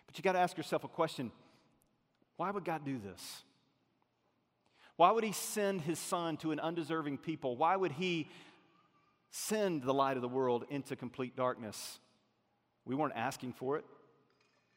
But 0.06 0.16
you 0.16 0.22
got 0.22 0.32
to 0.32 0.38
ask 0.38 0.56
yourself 0.56 0.84
a 0.84 0.88
question 0.88 1.30
why 2.38 2.50
would 2.50 2.64
God 2.64 2.84
do 2.84 2.98
this? 2.98 3.42
Why 4.96 5.10
would 5.10 5.24
he 5.24 5.32
send 5.32 5.82
his 5.82 5.98
son 5.98 6.38
to 6.38 6.50
an 6.50 6.60
undeserving 6.60 7.18
people? 7.18 7.56
Why 7.56 7.76
would 7.76 7.92
he 7.92 8.28
send 9.30 9.82
the 9.82 9.92
light 9.92 10.16
of 10.16 10.22
the 10.22 10.28
world 10.28 10.64
into 10.70 10.96
complete 10.96 11.36
darkness? 11.36 12.00
We 12.84 12.94
weren't 12.94 13.14
asking 13.16 13.52
for 13.52 13.76
it. 13.76 13.84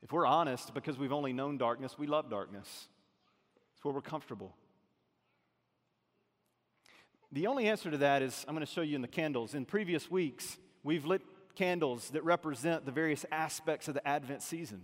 If 0.03 0.11
we're 0.11 0.25
honest, 0.25 0.73
because 0.73 0.97
we've 0.97 1.11
only 1.11 1.33
known 1.33 1.57
darkness, 1.57 1.97
we 1.97 2.07
love 2.07 2.29
darkness. 2.29 2.87
It's 3.75 3.85
where 3.85 3.93
we're 3.93 4.01
comfortable. 4.01 4.55
The 7.31 7.47
only 7.47 7.67
answer 7.67 7.89
to 7.89 7.97
that 7.97 8.21
is 8.21 8.43
I'm 8.47 8.55
going 8.55 8.65
to 8.65 8.71
show 8.71 8.81
you 8.81 8.95
in 8.95 9.01
the 9.01 9.07
candles. 9.07 9.53
In 9.53 9.65
previous 9.65 10.11
weeks, 10.11 10.57
we've 10.83 11.05
lit 11.05 11.21
candles 11.55 12.09
that 12.09 12.23
represent 12.23 12.85
the 12.85 12.91
various 12.91 13.25
aspects 13.31 13.87
of 13.87 13.93
the 13.93 14.05
Advent 14.07 14.41
season. 14.41 14.81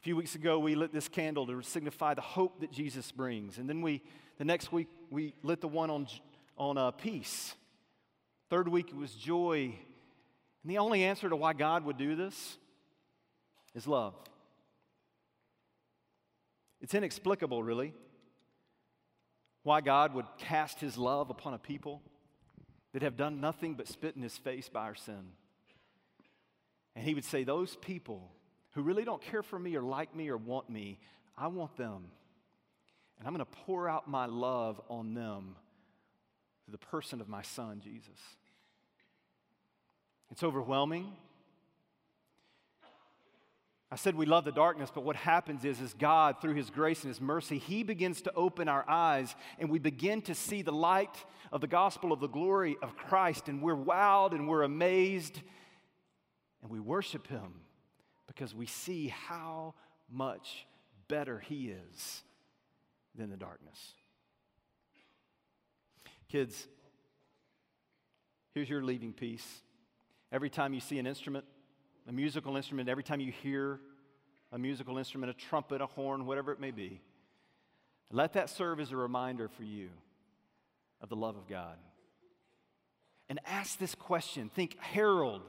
A 0.00 0.02
few 0.02 0.16
weeks 0.16 0.34
ago, 0.34 0.58
we 0.58 0.74
lit 0.74 0.92
this 0.92 1.06
candle 1.08 1.46
to 1.46 1.62
signify 1.62 2.14
the 2.14 2.22
hope 2.22 2.60
that 2.60 2.72
Jesus 2.72 3.12
brings. 3.12 3.58
And 3.58 3.68
then 3.68 3.82
we, 3.82 4.02
the 4.38 4.44
next 4.44 4.72
week, 4.72 4.88
we 5.10 5.34
lit 5.44 5.60
the 5.60 5.68
one 5.68 5.90
on, 5.90 6.08
on 6.56 6.76
uh, 6.76 6.90
peace. 6.90 7.54
Third 8.50 8.66
week, 8.66 8.88
it 8.88 8.96
was 8.96 9.12
joy. 9.12 9.74
And 10.62 10.70
the 10.70 10.78
only 10.78 11.04
answer 11.04 11.28
to 11.28 11.36
why 11.36 11.52
God 11.52 11.84
would 11.84 11.98
do 11.98 12.16
this 12.16 12.58
is 13.74 13.86
love. 13.86 14.14
It's 16.80 16.94
inexplicable, 16.94 17.62
really, 17.62 17.94
why 19.62 19.80
God 19.80 20.14
would 20.14 20.26
cast 20.38 20.80
his 20.80 20.98
love 20.98 21.30
upon 21.30 21.54
a 21.54 21.58
people 21.58 22.02
that 22.92 23.02
have 23.02 23.16
done 23.16 23.40
nothing 23.40 23.74
but 23.74 23.88
spit 23.88 24.16
in 24.16 24.22
his 24.22 24.36
face 24.36 24.68
by 24.68 24.82
our 24.82 24.94
sin. 24.94 25.32
And 26.94 27.04
he 27.04 27.14
would 27.14 27.24
say, 27.24 27.44
Those 27.44 27.76
people 27.76 28.32
who 28.72 28.82
really 28.82 29.04
don't 29.04 29.22
care 29.22 29.42
for 29.42 29.58
me 29.58 29.76
or 29.76 29.82
like 29.82 30.14
me 30.14 30.28
or 30.28 30.36
want 30.36 30.68
me, 30.68 30.98
I 31.36 31.46
want 31.46 31.76
them. 31.76 32.10
And 33.18 33.28
I'm 33.28 33.34
going 33.34 33.46
to 33.46 33.58
pour 33.64 33.88
out 33.88 34.08
my 34.08 34.26
love 34.26 34.80
on 34.88 35.14
them 35.14 35.54
through 36.64 36.72
the 36.72 36.78
person 36.78 37.20
of 37.20 37.28
my 37.28 37.42
son, 37.42 37.80
Jesus. 37.82 38.18
It's 40.30 40.42
overwhelming. 40.42 41.12
I 43.92 43.96
said 43.96 44.14
we 44.14 44.24
love 44.24 44.46
the 44.46 44.52
darkness, 44.52 44.90
but 44.92 45.04
what 45.04 45.16
happens 45.16 45.66
is, 45.66 45.78
is 45.78 45.92
God, 45.92 46.40
through 46.40 46.54
His 46.54 46.70
grace 46.70 47.02
and 47.02 47.10
His 47.10 47.20
mercy, 47.20 47.58
He 47.58 47.82
begins 47.82 48.22
to 48.22 48.32
open 48.32 48.66
our 48.66 48.88
eyes 48.88 49.34
and 49.58 49.68
we 49.68 49.78
begin 49.78 50.22
to 50.22 50.34
see 50.34 50.62
the 50.62 50.72
light 50.72 51.14
of 51.52 51.60
the 51.60 51.66
gospel 51.66 52.10
of 52.10 52.18
the 52.18 52.26
glory 52.26 52.74
of 52.80 52.96
Christ, 52.96 53.50
and 53.50 53.60
we're 53.60 53.76
wowed 53.76 54.32
and 54.32 54.48
we're 54.48 54.62
amazed 54.62 55.42
and 56.62 56.70
we 56.70 56.80
worship 56.80 57.26
Him 57.26 57.60
because 58.26 58.54
we 58.54 58.64
see 58.64 59.08
how 59.08 59.74
much 60.10 60.66
better 61.06 61.38
He 61.38 61.68
is 61.68 62.22
than 63.14 63.28
the 63.28 63.36
darkness. 63.36 63.92
Kids, 66.30 66.66
here's 68.54 68.70
your 68.70 68.82
leaving 68.82 69.12
piece. 69.12 69.60
Every 70.32 70.48
time 70.48 70.72
you 70.72 70.80
see 70.80 70.98
an 70.98 71.06
instrument, 71.06 71.44
a 72.08 72.12
musical 72.12 72.56
instrument, 72.56 72.88
every 72.88 73.02
time 73.02 73.20
you 73.20 73.32
hear 73.32 73.80
a 74.50 74.58
musical 74.58 74.98
instrument, 74.98 75.30
a 75.30 75.34
trumpet, 75.34 75.80
a 75.80 75.86
horn, 75.86 76.26
whatever 76.26 76.52
it 76.52 76.60
may 76.60 76.70
be, 76.70 77.00
let 78.10 78.34
that 78.34 78.50
serve 78.50 78.80
as 78.80 78.92
a 78.92 78.96
reminder 78.96 79.48
for 79.48 79.62
you 79.62 79.88
of 81.00 81.08
the 81.08 81.16
love 81.16 81.36
of 81.36 81.48
God. 81.48 81.76
And 83.28 83.40
ask 83.46 83.78
this 83.78 83.94
question. 83.94 84.50
Think 84.54 84.78
herald. 84.78 85.42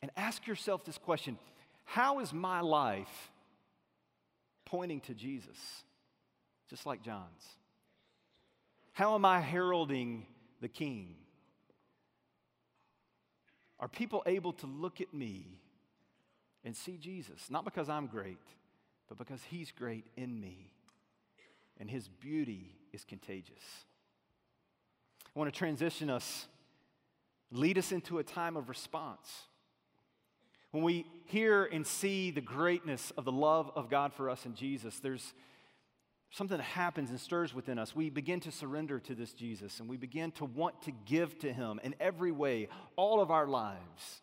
And 0.00 0.10
ask 0.16 0.46
yourself 0.46 0.84
this 0.84 0.98
question 0.98 1.38
How 1.84 2.20
is 2.20 2.32
my 2.32 2.60
life 2.60 3.32
pointing 4.64 5.00
to 5.02 5.14
Jesus? 5.14 5.56
Just 6.70 6.86
like 6.86 7.02
John's. 7.02 7.44
How 8.92 9.16
am 9.16 9.24
I 9.24 9.40
heralding 9.40 10.26
the 10.60 10.68
King? 10.68 11.16
Are 13.84 13.88
people 13.88 14.22
able 14.24 14.54
to 14.54 14.66
look 14.66 15.02
at 15.02 15.12
me 15.12 15.44
and 16.64 16.74
see 16.74 16.96
Jesus? 16.96 17.50
Not 17.50 17.66
because 17.66 17.90
I'm 17.90 18.06
great, 18.06 18.40
but 19.10 19.18
because 19.18 19.42
He's 19.50 19.70
great 19.72 20.06
in 20.16 20.40
me. 20.40 20.70
And 21.78 21.90
His 21.90 22.08
beauty 22.08 22.78
is 22.94 23.04
contagious. 23.04 23.62
I 25.36 25.38
want 25.38 25.52
to 25.52 25.58
transition 25.58 26.08
us, 26.08 26.46
lead 27.50 27.76
us 27.76 27.92
into 27.92 28.16
a 28.16 28.24
time 28.24 28.56
of 28.56 28.70
response. 28.70 29.28
When 30.70 30.82
we 30.82 31.04
hear 31.26 31.66
and 31.66 31.86
see 31.86 32.30
the 32.30 32.40
greatness 32.40 33.12
of 33.18 33.26
the 33.26 33.32
love 33.32 33.70
of 33.76 33.90
God 33.90 34.14
for 34.14 34.30
us 34.30 34.46
in 34.46 34.54
Jesus, 34.54 34.98
there's 35.00 35.34
something 36.34 36.58
happens 36.58 37.10
and 37.10 37.20
stirs 37.20 37.54
within 37.54 37.78
us. 37.78 37.94
We 37.94 38.10
begin 38.10 38.40
to 38.40 38.50
surrender 38.50 38.98
to 38.98 39.14
this 39.14 39.32
Jesus 39.32 39.78
and 39.78 39.88
we 39.88 39.96
begin 39.96 40.32
to 40.32 40.44
want 40.44 40.82
to 40.82 40.90
give 41.06 41.38
to 41.38 41.52
him 41.52 41.80
in 41.84 41.94
every 42.00 42.32
way, 42.32 42.68
all 42.96 43.20
of 43.20 43.30
our 43.30 43.46
lives. 43.46 44.22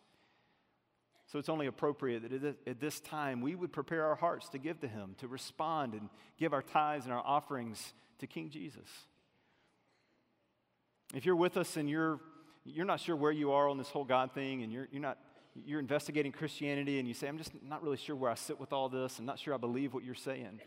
So 1.26 1.38
it's 1.38 1.48
only 1.48 1.66
appropriate 1.66 2.30
that 2.30 2.56
at 2.66 2.80
this 2.80 3.00
time 3.00 3.40
we 3.40 3.54
would 3.54 3.72
prepare 3.72 4.04
our 4.04 4.14
hearts 4.14 4.50
to 4.50 4.58
give 4.58 4.80
to 4.80 4.88
him, 4.88 5.14
to 5.18 5.26
respond 5.26 5.94
and 5.94 6.10
give 6.38 6.52
our 6.52 6.60
tithes 6.60 7.06
and 7.06 7.14
our 7.14 7.22
offerings 7.24 7.94
to 8.18 8.26
King 8.26 8.50
Jesus. 8.50 8.88
If 11.14 11.24
you're 11.24 11.36
with 11.36 11.56
us 11.56 11.78
and 11.78 11.88
you're, 11.88 12.20
you're 12.66 12.84
not 12.84 13.00
sure 13.00 13.16
where 13.16 13.32
you 13.32 13.52
are 13.52 13.70
on 13.70 13.78
this 13.78 13.88
whole 13.88 14.04
God 14.04 14.34
thing 14.34 14.62
and 14.62 14.70
you're, 14.70 14.86
you're 14.92 15.02
not 15.02 15.18
you're 15.66 15.80
investigating 15.80 16.32
Christianity 16.32 16.98
and 16.98 17.06
you 17.06 17.12
say, 17.12 17.28
I'm 17.28 17.36
just 17.36 17.52
not 17.62 17.82
really 17.82 17.98
sure 17.98 18.16
where 18.16 18.30
I 18.30 18.36
sit 18.36 18.58
with 18.58 18.72
all 18.72 18.88
this. 18.88 19.18
I'm 19.18 19.26
not 19.26 19.38
sure 19.38 19.52
I 19.52 19.58
believe 19.58 19.92
what 19.92 20.02
you're 20.02 20.14
saying 20.14 20.60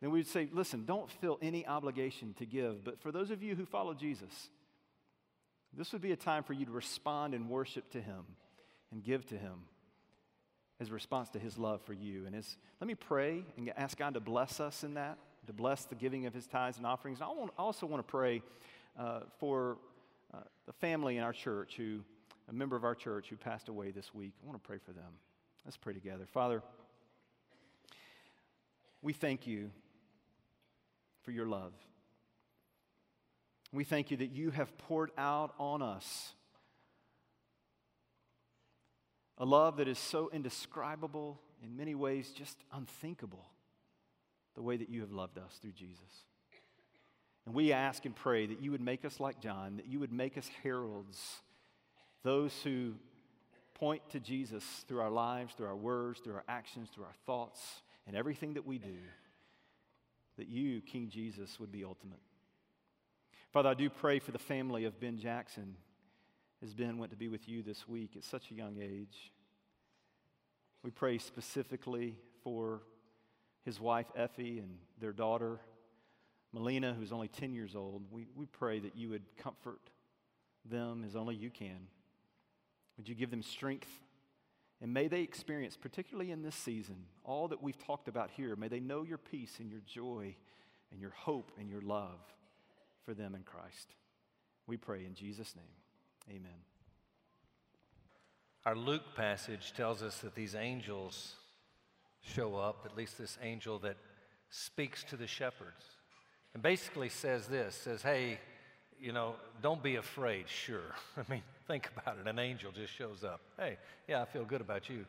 then 0.00 0.10
we 0.10 0.18
would 0.18 0.26
say, 0.26 0.48
listen, 0.52 0.84
don't 0.84 1.10
feel 1.10 1.38
any 1.40 1.66
obligation 1.66 2.34
to 2.34 2.46
give. 2.46 2.84
But 2.84 3.00
for 3.00 3.10
those 3.10 3.30
of 3.30 3.42
you 3.42 3.54
who 3.54 3.64
follow 3.64 3.94
Jesus, 3.94 4.50
this 5.76 5.92
would 5.92 6.02
be 6.02 6.12
a 6.12 6.16
time 6.16 6.42
for 6.42 6.52
you 6.52 6.66
to 6.66 6.72
respond 6.72 7.34
and 7.34 7.48
worship 7.48 7.90
to 7.92 8.00
Him 8.00 8.24
and 8.92 9.02
give 9.02 9.26
to 9.26 9.36
Him 9.36 9.64
as 10.80 10.90
a 10.90 10.92
response 10.92 11.30
to 11.30 11.38
His 11.38 11.58
love 11.58 11.80
for 11.82 11.92
you. 11.92 12.26
And 12.26 12.34
as, 12.34 12.56
let 12.80 12.88
me 12.88 12.94
pray 12.94 13.44
and 13.56 13.72
ask 13.76 13.98
God 13.98 14.14
to 14.14 14.20
bless 14.20 14.60
us 14.60 14.84
in 14.84 14.94
that, 14.94 15.18
to 15.46 15.52
bless 15.52 15.84
the 15.84 15.94
giving 15.94 16.26
of 16.26 16.34
His 16.34 16.46
tithes 16.46 16.76
and 16.76 16.86
offerings. 16.86 17.20
And 17.20 17.28
I, 17.28 17.32
want, 17.32 17.52
also 17.58 17.86
want 17.86 18.06
to 18.06 18.10
pray 18.10 18.42
uh, 18.98 19.20
for 19.38 19.78
uh, 20.32 20.38
the 20.66 20.72
family 20.72 21.16
in 21.16 21.22
our 21.22 21.32
church 21.32 21.74
who, 21.76 22.00
a 22.48 22.52
member 22.52 22.76
of 22.76 22.84
our 22.84 22.94
church 22.94 23.28
who 23.30 23.36
passed 23.36 23.68
away 23.68 23.90
this 23.90 24.12
week. 24.14 24.32
I 24.42 24.46
want 24.46 24.62
to 24.62 24.66
pray 24.66 24.78
for 24.78 24.92
them. 24.92 25.12
Let's 25.64 25.76
pray 25.76 25.94
together. 25.94 26.26
Father, 26.26 26.62
we 29.00 29.12
thank 29.12 29.46
you 29.46 29.70
for 31.24 31.30
your 31.30 31.46
love. 31.46 31.72
We 33.72 33.84
thank 33.84 34.10
you 34.10 34.18
that 34.18 34.30
you 34.30 34.50
have 34.50 34.76
poured 34.78 35.10
out 35.18 35.52
on 35.58 35.82
us 35.82 36.34
a 39.36 39.44
love 39.44 39.78
that 39.78 39.88
is 39.88 39.98
so 39.98 40.30
indescribable, 40.32 41.40
in 41.62 41.76
many 41.76 41.94
ways, 41.94 42.30
just 42.30 42.56
unthinkable, 42.72 43.44
the 44.54 44.62
way 44.62 44.76
that 44.76 44.88
you 44.88 45.00
have 45.00 45.10
loved 45.10 45.38
us 45.38 45.58
through 45.60 45.72
Jesus. 45.72 45.98
And 47.44 47.54
we 47.54 47.72
ask 47.72 48.04
and 48.04 48.14
pray 48.14 48.46
that 48.46 48.62
you 48.62 48.70
would 48.70 48.80
make 48.80 49.04
us 49.04 49.18
like 49.18 49.40
John, 49.40 49.76
that 49.78 49.86
you 49.86 49.98
would 49.98 50.12
make 50.12 50.38
us 50.38 50.48
heralds, 50.62 51.20
those 52.22 52.54
who 52.62 52.94
point 53.74 54.08
to 54.10 54.20
Jesus 54.20 54.64
through 54.86 55.00
our 55.00 55.10
lives, 55.10 55.52
through 55.54 55.66
our 55.66 55.76
words, 55.76 56.20
through 56.20 56.34
our 56.34 56.44
actions, 56.48 56.88
through 56.94 57.04
our 57.04 57.16
thoughts, 57.26 57.60
and 58.06 58.16
everything 58.16 58.54
that 58.54 58.66
we 58.66 58.78
do, 58.78 58.96
that 60.36 60.48
you, 60.48 60.80
King 60.80 61.08
Jesus, 61.08 61.58
would 61.60 61.72
be 61.72 61.84
ultimate. 61.84 62.20
Father, 63.52 63.68
I 63.68 63.74
do 63.74 63.88
pray 63.88 64.18
for 64.18 64.32
the 64.32 64.38
family 64.38 64.84
of 64.84 64.98
Ben 65.00 65.18
Jackson 65.18 65.76
as 66.62 66.74
Ben 66.74 66.98
went 66.98 67.12
to 67.12 67.16
be 67.16 67.28
with 67.28 67.48
you 67.48 67.62
this 67.62 67.86
week 67.86 68.16
at 68.16 68.24
such 68.24 68.50
a 68.50 68.54
young 68.54 68.78
age. 68.80 69.32
We 70.82 70.90
pray 70.90 71.18
specifically 71.18 72.16
for 72.42 72.82
his 73.64 73.80
wife, 73.80 74.06
Effie, 74.16 74.58
and 74.58 74.78
their 75.00 75.12
daughter, 75.12 75.60
Melina, 76.52 76.94
who's 76.94 77.12
only 77.12 77.28
10 77.28 77.52
years 77.52 77.74
old. 77.74 78.02
We, 78.10 78.26
we 78.34 78.46
pray 78.46 78.80
that 78.80 78.96
you 78.96 79.10
would 79.10 79.22
comfort 79.36 79.80
them 80.64 81.04
as 81.06 81.16
only 81.16 81.34
you 81.34 81.50
can. 81.50 81.88
Would 82.96 83.08
you 83.08 83.14
give 83.14 83.30
them 83.30 83.42
strength? 83.42 83.88
And 84.80 84.92
may 84.92 85.08
they 85.08 85.22
experience, 85.22 85.76
particularly 85.76 86.30
in 86.30 86.42
this 86.42 86.56
season, 86.56 86.96
all 87.24 87.48
that 87.48 87.62
we've 87.62 87.78
talked 87.78 88.08
about 88.08 88.30
here. 88.30 88.56
May 88.56 88.68
they 88.68 88.80
know 88.80 89.02
your 89.02 89.18
peace 89.18 89.56
and 89.58 89.70
your 89.70 89.80
joy 89.86 90.34
and 90.90 91.00
your 91.00 91.12
hope 91.16 91.52
and 91.58 91.70
your 91.70 91.80
love 91.80 92.20
for 93.04 93.14
them 93.14 93.34
in 93.34 93.42
Christ. 93.42 93.94
We 94.66 94.76
pray 94.76 95.04
in 95.04 95.14
Jesus' 95.14 95.54
name. 95.56 96.36
Amen. 96.36 96.58
Our 98.64 98.76
Luke 98.76 99.14
passage 99.14 99.74
tells 99.76 100.02
us 100.02 100.18
that 100.18 100.34
these 100.34 100.54
angels 100.54 101.34
show 102.22 102.56
up, 102.56 102.82
at 102.86 102.96
least 102.96 103.18
this 103.18 103.36
angel 103.42 103.78
that 103.80 103.96
speaks 104.48 105.04
to 105.04 105.16
the 105.16 105.26
shepherds, 105.26 105.84
and 106.54 106.62
basically 106.62 107.10
says 107.10 107.46
this 107.46 107.74
says, 107.74 108.00
Hey, 108.00 108.38
you 108.98 109.12
know, 109.12 109.34
don't 109.60 109.82
be 109.82 109.96
afraid, 109.96 110.48
sure. 110.48 110.94
I 111.16 111.30
mean, 111.30 111.42
think 111.66 111.88
about 111.96 112.18
it. 112.18 112.28
An 112.28 112.38
angel 112.38 112.72
just 112.72 112.92
shows 112.92 113.24
up. 113.24 113.40
Hey, 113.58 113.78
yeah, 114.08 114.22
I 114.22 114.24
feel 114.24 114.44
good 114.44 114.60
about 114.60 114.88
you. 114.88 115.04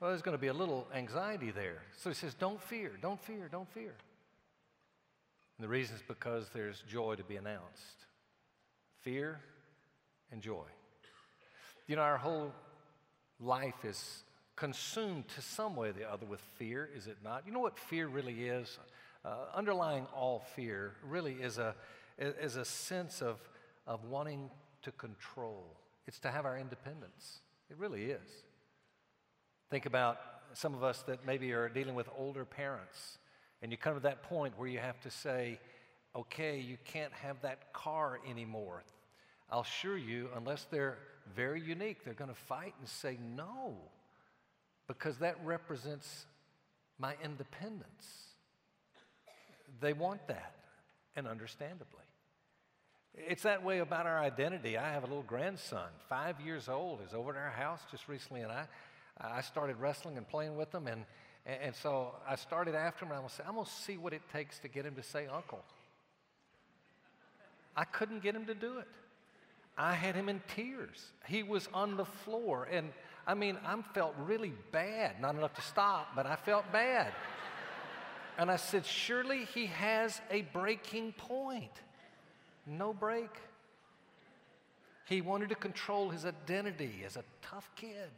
Well, 0.00 0.10
there's 0.10 0.22
going 0.22 0.36
to 0.36 0.40
be 0.40 0.48
a 0.48 0.54
little 0.54 0.86
anxiety 0.94 1.50
there. 1.50 1.82
So 1.96 2.10
he 2.10 2.14
says, 2.14 2.34
Don't 2.34 2.62
fear, 2.62 2.92
don't 3.02 3.20
fear, 3.20 3.48
don't 3.50 3.68
fear. 3.72 3.94
And 5.58 5.64
the 5.64 5.68
reason 5.68 5.96
is 5.96 6.02
because 6.06 6.48
there's 6.54 6.84
joy 6.88 7.16
to 7.16 7.24
be 7.24 7.36
announced 7.36 8.06
fear 9.02 9.40
and 10.30 10.42
joy. 10.42 10.66
You 11.86 11.96
know, 11.96 12.02
our 12.02 12.18
whole 12.18 12.52
life 13.40 13.84
is 13.84 14.22
consumed 14.56 15.26
to 15.28 15.40
some 15.40 15.76
way 15.76 15.88
or 15.88 15.92
the 15.92 16.10
other 16.10 16.26
with 16.26 16.40
fear, 16.58 16.88
is 16.94 17.06
it 17.06 17.16
not? 17.24 17.44
You 17.46 17.52
know 17.52 17.60
what 17.60 17.78
fear 17.78 18.08
really 18.08 18.48
is? 18.48 18.78
Uh, 19.24 19.46
underlying 19.54 20.06
all 20.14 20.44
fear 20.54 20.94
really 21.08 21.34
is 21.34 21.58
a, 21.58 21.74
is 22.18 22.56
a 22.56 22.64
sense 22.64 23.22
of, 23.22 23.38
of 23.86 24.04
wanting 24.04 24.50
to 24.82 24.92
control. 24.92 25.76
It's 26.06 26.18
to 26.20 26.30
have 26.30 26.44
our 26.46 26.56
independence. 26.58 27.40
It 27.70 27.76
really 27.76 28.04
is. 28.04 28.28
Think 29.70 29.86
about 29.86 30.18
some 30.54 30.74
of 30.74 30.82
us 30.82 31.02
that 31.02 31.26
maybe 31.26 31.52
are 31.52 31.68
dealing 31.68 31.94
with 31.94 32.08
older 32.16 32.44
parents, 32.44 33.18
and 33.60 33.70
you 33.70 33.76
come 33.76 33.94
to 33.94 34.00
that 34.00 34.22
point 34.22 34.54
where 34.56 34.68
you 34.68 34.78
have 34.78 35.00
to 35.02 35.10
say, 35.10 35.58
okay, 36.16 36.58
you 36.58 36.78
can't 36.84 37.12
have 37.12 37.42
that 37.42 37.72
car 37.72 38.18
anymore. 38.28 38.82
I'll 39.50 39.60
assure 39.60 39.98
you, 39.98 40.28
unless 40.36 40.66
they're 40.70 40.98
very 41.34 41.60
unique, 41.60 42.04
they're 42.04 42.14
going 42.14 42.30
to 42.30 42.36
fight 42.36 42.74
and 42.78 42.88
say 42.88 43.18
no, 43.36 43.76
because 44.86 45.18
that 45.18 45.36
represents 45.44 46.24
my 46.98 47.14
independence. 47.22 48.24
They 49.80 49.92
want 49.92 50.26
that, 50.28 50.54
and 51.14 51.28
understandably. 51.28 52.07
It's 53.26 53.42
that 53.42 53.64
way 53.64 53.78
about 53.78 54.06
our 54.06 54.20
identity. 54.20 54.76
I 54.78 54.92
have 54.92 55.02
a 55.02 55.06
little 55.06 55.22
grandson, 55.22 55.88
five 56.08 56.40
years 56.40 56.68
old, 56.68 57.00
is 57.06 57.14
over 57.14 57.30
at 57.30 57.36
our 57.36 57.50
house 57.50 57.80
just 57.90 58.08
recently, 58.08 58.42
and 58.42 58.52
I, 58.52 58.66
I 59.20 59.40
started 59.40 59.76
wrestling 59.76 60.16
and 60.16 60.28
playing 60.28 60.56
with 60.56 60.74
him, 60.74 60.86
and, 60.86 61.04
and 61.46 61.74
so 61.74 62.14
I 62.28 62.36
started 62.36 62.74
after 62.74 63.04
him, 63.04 63.10
and 63.10 63.16
I'm 63.16 63.22
gonna 63.22 63.34
say, 63.34 63.42
I'm 63.46 63.54
gonna 63.54 63.66
see 63.66 63.96
what 63.96 64.12
it 64.12 64.22
takes 64.32 64.58
to 64.60 64.68
get 64.68 64.86
him 64.86 64.94
to 64.94 65.02
say 65.02 65.26
uncle. 65.26 65.64
I 67.76 67.84
couldn't 67.84 68.22
get 68.22 68.34
him 68.34 68.46
to 68.46 68.54
do 68.54 68.78
it. 68.78 68.88
I 69.76 69.94
had 69.94 70.14
him 70.14 70.28
in 70.28 70.40
tears. 70.54 71.12
He 71.26 71.42
was 71.42 71.68
on 71.72 71.96
the 71.96 72.04
floor, 72.04 72.68
and 72.70 72.90
I 73.26 73.34
mean, 73.34 73.58
I 73.64 73.80
felt 73.94 74.14
really 74.18 74.52
bad. 74.72 75.20
Not 75.20 75.34
enough 75.34 75.54
to 75.54 75.62
stop, 75.62 76.08
but 76.16 76.26
I 76.26 76.36
felt 76.36 76.70
bad. 76.72 77.12
And 78.38 78.50
I 78.50 78.56
said, 78.56 78.86
Surely 78.86 79.44
he 79.44 79.66
has 79.66 80.20
a 80.30 80.42
breaking 80.42 81.12
point. 81.12 81.72
No 82.68 82.92
break. 82.92 83.30
He 85.06 85.22
wanted 85.22 85.48
to 85.48 85.54
control 85.54 86.10
his 86.10 86.26
identity 86.26 87.02
as 87.06 87.16
a 87.16 87.24
tough 87.40 87.70
kid. 87.76 88.10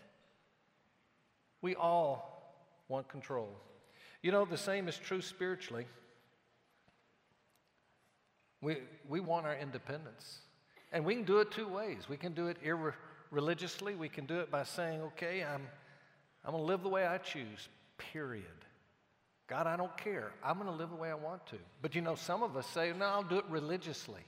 We 1.62 1.76
all 1.76 2.54
want 2.88 3.08
control. 3.08 3.50
You 4.22 4.32
know, 4.32 4.44
the 4.44 4.58
same 4.58 4.88
is 4.88 4.98
true 4.98 5.22
spiritually. 5.22 5.86
We, 8.60 8.78
we 9.08 9.20
want 9.20 9.46
our 9.46 9.56
independence. 9.56 10.40
And 10.92 11.04
we 11.04 11.14
can 11.14 11.24
do 11.24 11.38
it 11.38 11.52
two 11.52 11.68
ways. 11.68 12.08
We 12.08 12.16
can 12.16 12.34
do 12.34 12.48
it 12.48 12.56
irreligiously. 12.62 13.94
We 13.94 14.08
can 14.08 14.26
do 14.26 14.40
it 14.40 14.50
by 14.50 14.64
saying, 14.64 15.00
okay, 15.02 15.44
I'm, 15.44 15.62
I'm 16.44 16.50
going 16.50 16.62
to 16.62 16.66
live 16.66 16.82
the 16.82 16.88
way 16.88 17.06
I 17.06 17.18
choose, 17.18 17.68
period. 17.96 18.44
God, 19.46 19.66
I 19.66 19.76
don't 19.76 19.96
care. 19.96 20.32
I'm 20.44 20.56
going 20.58 20.68
to 20.68 20.74
live 20.74 20.90
the 20.90 20.96
way 20.96 21.10
I 21.10 21.14
want 21.14 21.46
to. 21.48 21.56
But 21.80 21.94
you 21.94 22.00
know, 22.00 22.16
some 22.16 22.42
of 22.42 22.56
us 22.56 22.66
say, 22.66 22.92
no, 22.96 23.06
I'll 23.06 23.22
do 23.22 23.38
it 23.38 23.44
religiously. 23.48 24.22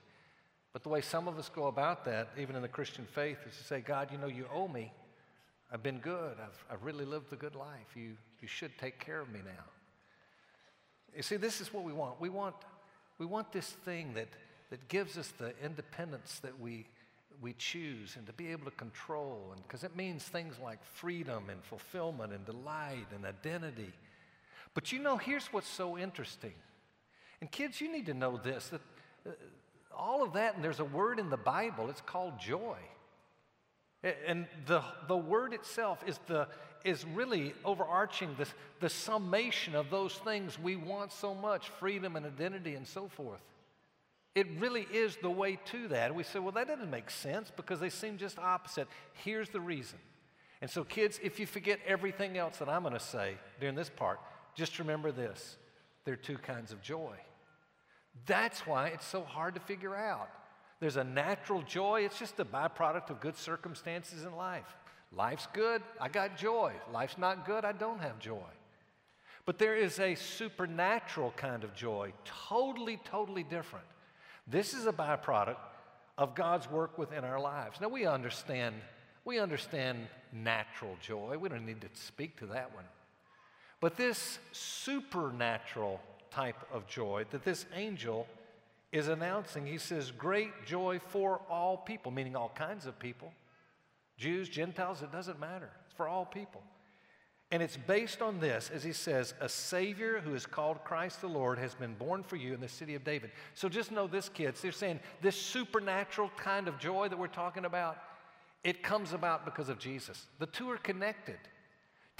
But 0.73 0.83
the 0.83 0.89
way 0.89 1.03
some 1.03 1.29
of 1.29 1.39
us 1.39 1.51
go 1.55 1.67
about 1.67 2.05
that, 2.07 2.31
even 2.39 2.57
in 2.57 2.63
the 2.63 2.69
Christian 2.69 3.07
faith, 3.15 3.39
is 3.47 3.57
to 3.57 3.65
say, 3.65 3.81
God, 3.81 4.11
you 4.11 4.19
know, 4.19 4.27
you 4.27 4.47
owe 4.53 4.69
me. 4.69 4.93
I've 5.71 5.83
been 5.83 5.99
good. 5.99 6.37
I've, 6.43 6.65
I've 6.71 6.85
really 6.85 7.05
lived 7.05 7.33
a 7.33 7.37
good 7.37 7.55
life. 7.55 7.95
You, 7.95 8.13
you 8.41 8.49
should 8.49 8.77
take 8.79 8.99
care 8.99 9.21
of 9.21 9.31
me 9.31 9.41
now. 9.45 9.65
You 11.15 11.23
see, 11.23 11.37
this 11.37 11.61
is 11.61 11.73
what 11.73 11.85
we 11.85 11.93
want. 11.93 12.21
We 12.21 12.31
want, 12.31 12.55
we 13.19 13.27
want 13.27 13.53
this 13.53 13.69
thing 13.69 14.15
that, 14.15 14.29
that 14.71 14.89
gives 14.89 15.19
us 15.19 15.29
the 15.39 15.53
independence 15.63 16.41
that 16.43 16.59
we, 16.59 16.87
we 17.43 17.53
choose 17.55 18.17
and 18.17 18.27
to 18.27 18.33
be 18.33 18.49
able 18.49 18.65
to 18.65 18.77
control. 18.77 19.51
And 19.53 19.63
because 19.63 19.85
it 19.85 19.95
means 19.95 20.23
things 20.25 20.55
like 20.63 20.83
freedom 20.83 21.51
and 21.51 21.63
fulfillment 21.63 22.33
and 22.33 22.47
delight 22.47 23.07
and 23.15 23.27
identity. 23.27 23.93
But 24.73 24.91
you 24.91 25.01
know, 25.01 25.19
here's 25.19 25.47
what's 25.49 25.69
so 25.69 25.99
interesting. 25.99 26.55
And 27.43 27.51
kids, 27.51 27.81
you 27.81 27.93
need 27.93 28.07
to 28.07 28.15
know 28.15 28.39
this 28.43 28.69
that 28.69 28.81
uh, 29.27 29.31
all 29.97 30.23
of 30.23 30.35
that, 30.35 30.55
and 30.55 30.65
there's 30.65 30.81
a 30.81 30.85
word 30.85 31.19
in 31.19 31.31
the 31.31 31.37
Bible, 31.37 31.91
it's 31.91 32.01
called 32.01 32.39
joy. 32.39 32.77
And 34.27 34.47
the, 34.67 34.83
the 35.07 35.17
word 35.17 35.53
itself 35.53 36.03
is, 36.07 36.19
the, 36.27 36.49
is 36.85 37.05
really 37.05 37.55
overarching 37.65 38.35
this, 38.37 38.53
the 38.81 38.89
summation 38.89 39.77
of 39.77 39.91
those 39.91 40.15
things 40.15 40.59
we 40.59 40.75
want 40.75 41.13
so 41.13 41.35
much 41.35 41.69
freedom 41.69 42.17
and 42.17 42.27
identity 42.27 42.75
and 42.75 42.87
so 42.87 43.09
forth. 43.09 43.41
It 44.35 44.47
really 44.59 44.89
is 44.93 45.17
the 45.23 45.31
way 45.31 45.59
to 45.67 45.89
that. 45.89 46.07
And 46.07 46.17
we 46.17 46.25
say, 46.25 46.39
well, 46.39 46.53
that 46.53 46.67
doesn't 46.67 46.91
make 46.91 47.11
sense 47.11 47.53
because 47.55 47.79
they 47.79 47.91
seem 47.91 48.17
just 48.17 48.39
opposite. 48.39 48.89
Here's 49.13 49.51
the 49.51 49.61
reason. 49.61 49.99
And 50.61 50.71
so, 50.71 50.85
kids, 50.85 51.21
if 51.23 51.39
you 51.39 51.47
forget 51.47 51.81
everything 51.87 52.39
else 52.39 52.59
that 52.59 52.69
I'm 52.69 52.83
going 52.83 52.95
to 52.95 53.01
say 53.01 53.35
during 53.61 53.75
this 53.75 53.91
part, 53.91 54.21
just 54.55 54.79
remember 54.79 55.13
this 55.13 55.57
there 56.05 56.15
are 56.15 56.17
two 56.17 56.39
kinds 56.39 56.73
of 56.73 56.83
joy. 56.83 57.17
That's 58.27 58.67
why 58.67 58.89
it's 58.89 59.07
so 59.07 59.23
hard 59.23 59.55
to 59.55 59.61
figure 59.61 59.97
out. 59.97 60.29
There's 60.81 60.97
a 60.97 61.05
natural 61.05 61.63
joy, 61.63 62.03
it's 62.05 62.19
just 62.19 62.41
a 62.41 62.45
byproduct 62.45 63.11
of 63.11 63.21
good 63.21 63.37
circumstances 63.37 64.25
in 64.25 64.35
life. 64.37 64.77
Life's 65.13 65.47
good, 65.53 65.83
I 66.01 66.09
got 66.09 66.37
joy. 66.37 66.73
Life's 66.93 67.19
not 67.19 67.47
good, 67.47 67.65
I 67.65 67.73
don't 67.73 68.01
have 68.01 68.19
joy. 68.19 68.51
But 69.45 69.59
there 69.59 69.77
is 69.77 69.99
a 69.99 70.15
supernatural 70.15 71.33
kind 71.37 71.65
of 71.65 71.75
joy, 71.75 72.13
totally, 72.49 72.99
totally 73.05 73.43
different. 73.43 73.87
This 74.47 74.75
is 74.75 74.87
a 74.87 74.93
byproduct 74.93 75.57
of 76.19 76.35
God's 76.35 76.71
work 76.71 76.99
within 76.99 77.25
our 77.25 77.41
lives. 77.41 77.81
Now 77.81 77.89
we 77.89 78.07
understand, 78.07 78.75
we 79.25 79.39
understand 79.39 80.09
natural 80.33 80.97
joy. 81.01 81.37
We 81.39 81.49
don't 81.49 81.67
need 81.67 81.81
to 81.83 81.89
speak 81.95 82.39
to 82.39 82.47
that 82.47 82.75
one. 82.75 82.85
But 83.81 83.97
this 83.97 84.39
supernatural 84.53 86.01
type 86.33 86.57
of 86.73 86.87
joy 86.87 87.25
that 87.31 87.45
this 87.45 87.67
angel 87.75 88.27
is 88.93 89.09
announcing. 89.09 89.67
He 89.67 89.79
says, 89.79 90.11
Great 90.11 90.67
joy 90.67 91.01
for 91.09 91.41
all 91.49 91.77
people, 91.77 92.11
meaning 92.11 92.37
all 92.37 92.53
kinds 92.55 92.87
of 92.87 92.99
people 92.99 93.33
Jews, 94.19 94.49
Gentiles, 94.49 95.03
it 95.03 95.11
doesn't 95.11 95.41
matter. 95.41 95.71
It's 95.87 95.95
for 95.95 96.07
all 96.07 96.25
people. 96.25 96.63
And 97.51 97.63
it's 97.63 97.77
based 97.77 98.23
on 98.23 98.41
this, 98.41 98.71
as 98.73 98.83
he 98.83 98.93
says, 98.93 99.35
a 99.41 99.49
Savior 99.49 100.21
who 100.21 100.35
is 100.35 100.47
called 100.47 100.83
Christ 100.85 101.21
the 101.21 101.27
Lord 101.27 101.59
has 101.59 101.75
been 101.75 101.95
born 101.95 102.23
for 102.23 102.37
you 102.37 102.55
in 102.55 102.61
the 102.61 102.69
city 102.69 102.95
of 102.95 103.05
David. 103.05 103.31
So 103.55 103.69
just 103.69 103.91
know 103.91 104.07
this, 104.07 104.29
kids. 104.31 104.63
They're 104.63 104.73
saying 104.73 105.01
this 105.21 105.37
supernatural 105.37 106.31
kind 106.39 106.67
of 106.67 106.79
joy 106.79 107.09
that 107.09 107.19
we're 107.19 107.27
talking 107.27 107.67
about, 107.67 107.99
it 108.65 108.83
comes 108.83 109.13
about 109.13 109.45
because 109.45 109.69
of 109.69 109.79
Jesus. 109.79 110.27
The 110.39 110.47
two 110.47 110.71
are 110.71 110.79
connected. 110.79 111.37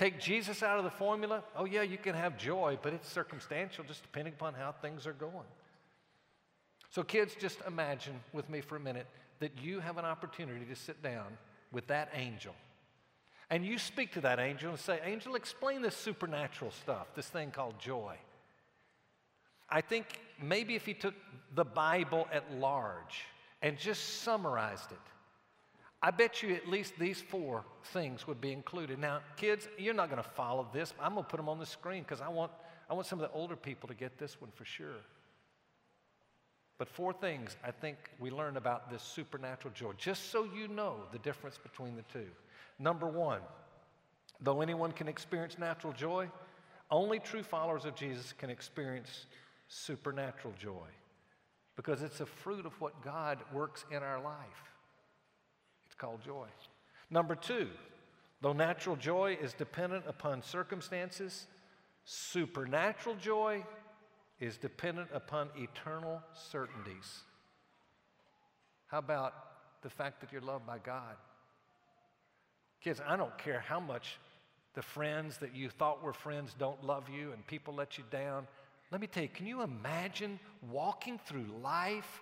Take 0.03 0.19
Jesus 0.19 0.65
out 0.65 0.79
of 0.79 0.85
the 0.85 0.91
formula, 0.91 1.45
oh, 1.55 1.65
yeah, 1.65 1.83
you 1.83 1.97
can 1.97 2.17
have 2.17 2.37
joy, 2.37 2.77
but 2.83 2.93
it's 2.93 3.09
circumstantial 3.09 3.85
just 3.85 4.03
depending 4.03 4.35
upon 4.35 4.53
how 4.53 4.73
things 4.73 5.07
are 5.07 5.13
going. 5.13 5.47
So, 6.91 7.05
kids, 7.05 7.37
just 7.41 7.59
imagine 7.69 8.19
with 8.33 8.51
me 8.51 8.63
for 8.63 8.75
a 8.75 8.81
minute 8.81 9.07
that 9.39 9.53
you 9.63 9.79
have 9.79 9.99
an 9.99 10.05
opportunity 10.05 10.65
to 10.65 10.75
sit 10.75 11.05
down 11.05 11.39
with 11.71 11.87
that 11.87 12.09
angel. 12.17 12.53
And 13.49 13.65
you 13.65 13.79
speak 13.79 14.11
to 14.15 14.21
that 14.23 14.41
angel 14.41 14.71
and 14.71 14.79
say, 14.81 14.99
Angel, 15.05 15.37
explain 15.37 15.83
this 15.83 15.95
supernatural 15.95 16.73
stuff, 16.73 17.07
this 17.15 17.29
thing 17.29 17.53
called 17.53 17.79
joy. 17.79 18.17
I 19.71 19.83
think 19.83 20.19
maybe 20.43 20.75
if 20.75 20.85
he 20.85 20.95
took 20.95 21.15
the 21.55 21.65
Bible 21.65 22.27
at 22.33 22.53
large 22.55 23.23
and 23.63 23.79
just 23.79 24.23
summarized 24.23 24.91
it, 24.91 24.99
I 26.03 26.11
bet 26.11 26.43
you 26.43 26.55
at 26.55 26.69
least 26.69 26.99
these 26.99 27.21
four 27.21 27.65
things 27.93 28.27
would 28.27 28.41
be 28.41 28.53
included. 28.53 28.99
Now, 28.99 29.21
kids, 29.37 29.69
you're 29.79 29.95
not 29.95 30.11
going 30.11 30.23
to 30.23 30.29
follow 30.29 30.67
this. 30.73 30.93
I'm 31.01 31.13
going 31.13 31.25
to 31.25 31.31
put 31.31 31.37
them 31.37 31.49
on 31.49 31.61
the 31.61 31.67
screen 31.67 32.03
because 32.03 32.21
I 32.21 32.29
want, 32.29 32.51
I 32.91 32.95
want 32.95 33.07
some 33.07 33.21
of 33.21 33.31
the 33.31 33.37
older 33.37 33.55
people 33.55 33.89
to 33.89 33.95
get 33.95 34.19
this 34.19 34.41
one 34.41 34.51
for 34.55 34.65
sure. 34.65 35.01
But 36.79 36.89
four 36.89 37.13
things 37.13 37.57
I 37.65 37.71
think 37.71 37.97
we 38.19 38.31
learn 38.31 38.57
about 38.57 38.91
this 38.91 39.03
supernatural 39.03 39.73
joy, 39.75 39.93
just 39.97 40.33
so 40.33 40.45
you 40.45 40.67
know 40.67 40.97
the 41.13 41.19
difference 41.21 41.57
between 41.57 41.95
the 41.95 42.03
two. 42.13 42.27
Number 42.81 43.07
one, 43.07 43.41
though 44.41 44.61
anyone 44.61 44.91
can 44.91 45.07
experience 45.07 45.57
natural 45.57 45.93
joy, 45.93 46.29
only 46.91 47.21
true 47.21 47.45
followers 47.45 47.85
of 47.85 47.95
Jesus 47.95 48.33
can 48.33 48.51
experience 48.51 49.27
supernatural 49.69 50.53
joy 50.59 50.89
because 51.77 52.03
it's 52.03 52.21
a 52.21 52.27
fruit 52.27 52.67
of 52.67 52.79
what 52.81 53.01
God 53.05 53.39
works 53.53 53.85
in 53.93 54.03
our 54.03 54.21
life. 54.21 54.72
Called 56.03 56.25
joy. 56.25 56.49
Number 57.11 57.37
two, 57.37 57.69
though 58.41 58.53
natural 58.53 58.97
joy 58.97 59.39
is 59.41 59.53
dependent 59.53 60.03
upon 60.09 60.43
circumstances, 60.43 61.47
supernatural 62.05 63.15
joy 63.15 63.65
is 64.41 64.57
dependent 64.57 65.11
upon 65.15 65.51
eternal 65.57 66.21
certainties. 66.35 67.21
How 68.89 68.99
about 68.99 69.33
the 69.83 69.91
fact 69.91 70.21
that 70.23 70.33
you're 70.33 70.41
loved 70.41 70.67
by 70.67 70.79
God? 70.79 71.15
Kids, 72.81 73.01
I 73.07 73.17
don't 73.17 73.39
care 73.39 73.61
how 73.61 73.79
much 73.79 74.19
the 74.75 74.83
friends 74.83 75.39
that 75.39 75.55
you 75.55 75.69
thought 75.69 76.03
were 76.03 76.13
friends 76.13 76.53
don't 76.59 76.83
love 76.83 77.09
you 77.09 77.31
and 77.31 77.47
people 77.47 77.75
let 77.75 77.97
you 77.97 78.03
down. 78.11 78.49
Let 78.91 79.01
me 79.01 79.07
tell 79.07 79.23
you, 79.23 79.29
can 79.29 79.47
you 79.47 79.63
imagine 79.63 80.41
walking 80.69 81.21
through 81.25 81.47
life 81.63 82.21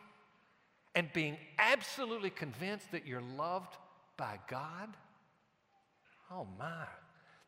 and 0.94 1.12
being 1.12 1.36
absolutely 1.58 2.30
convinced 2.30 2.90
that 2.92 3.06
you're 3.06 3.22
loved 3.36 3.76
by 4.16 4.38
God? 4.48 4.88
Oh 6.30 6.46
my. 6.58 6.86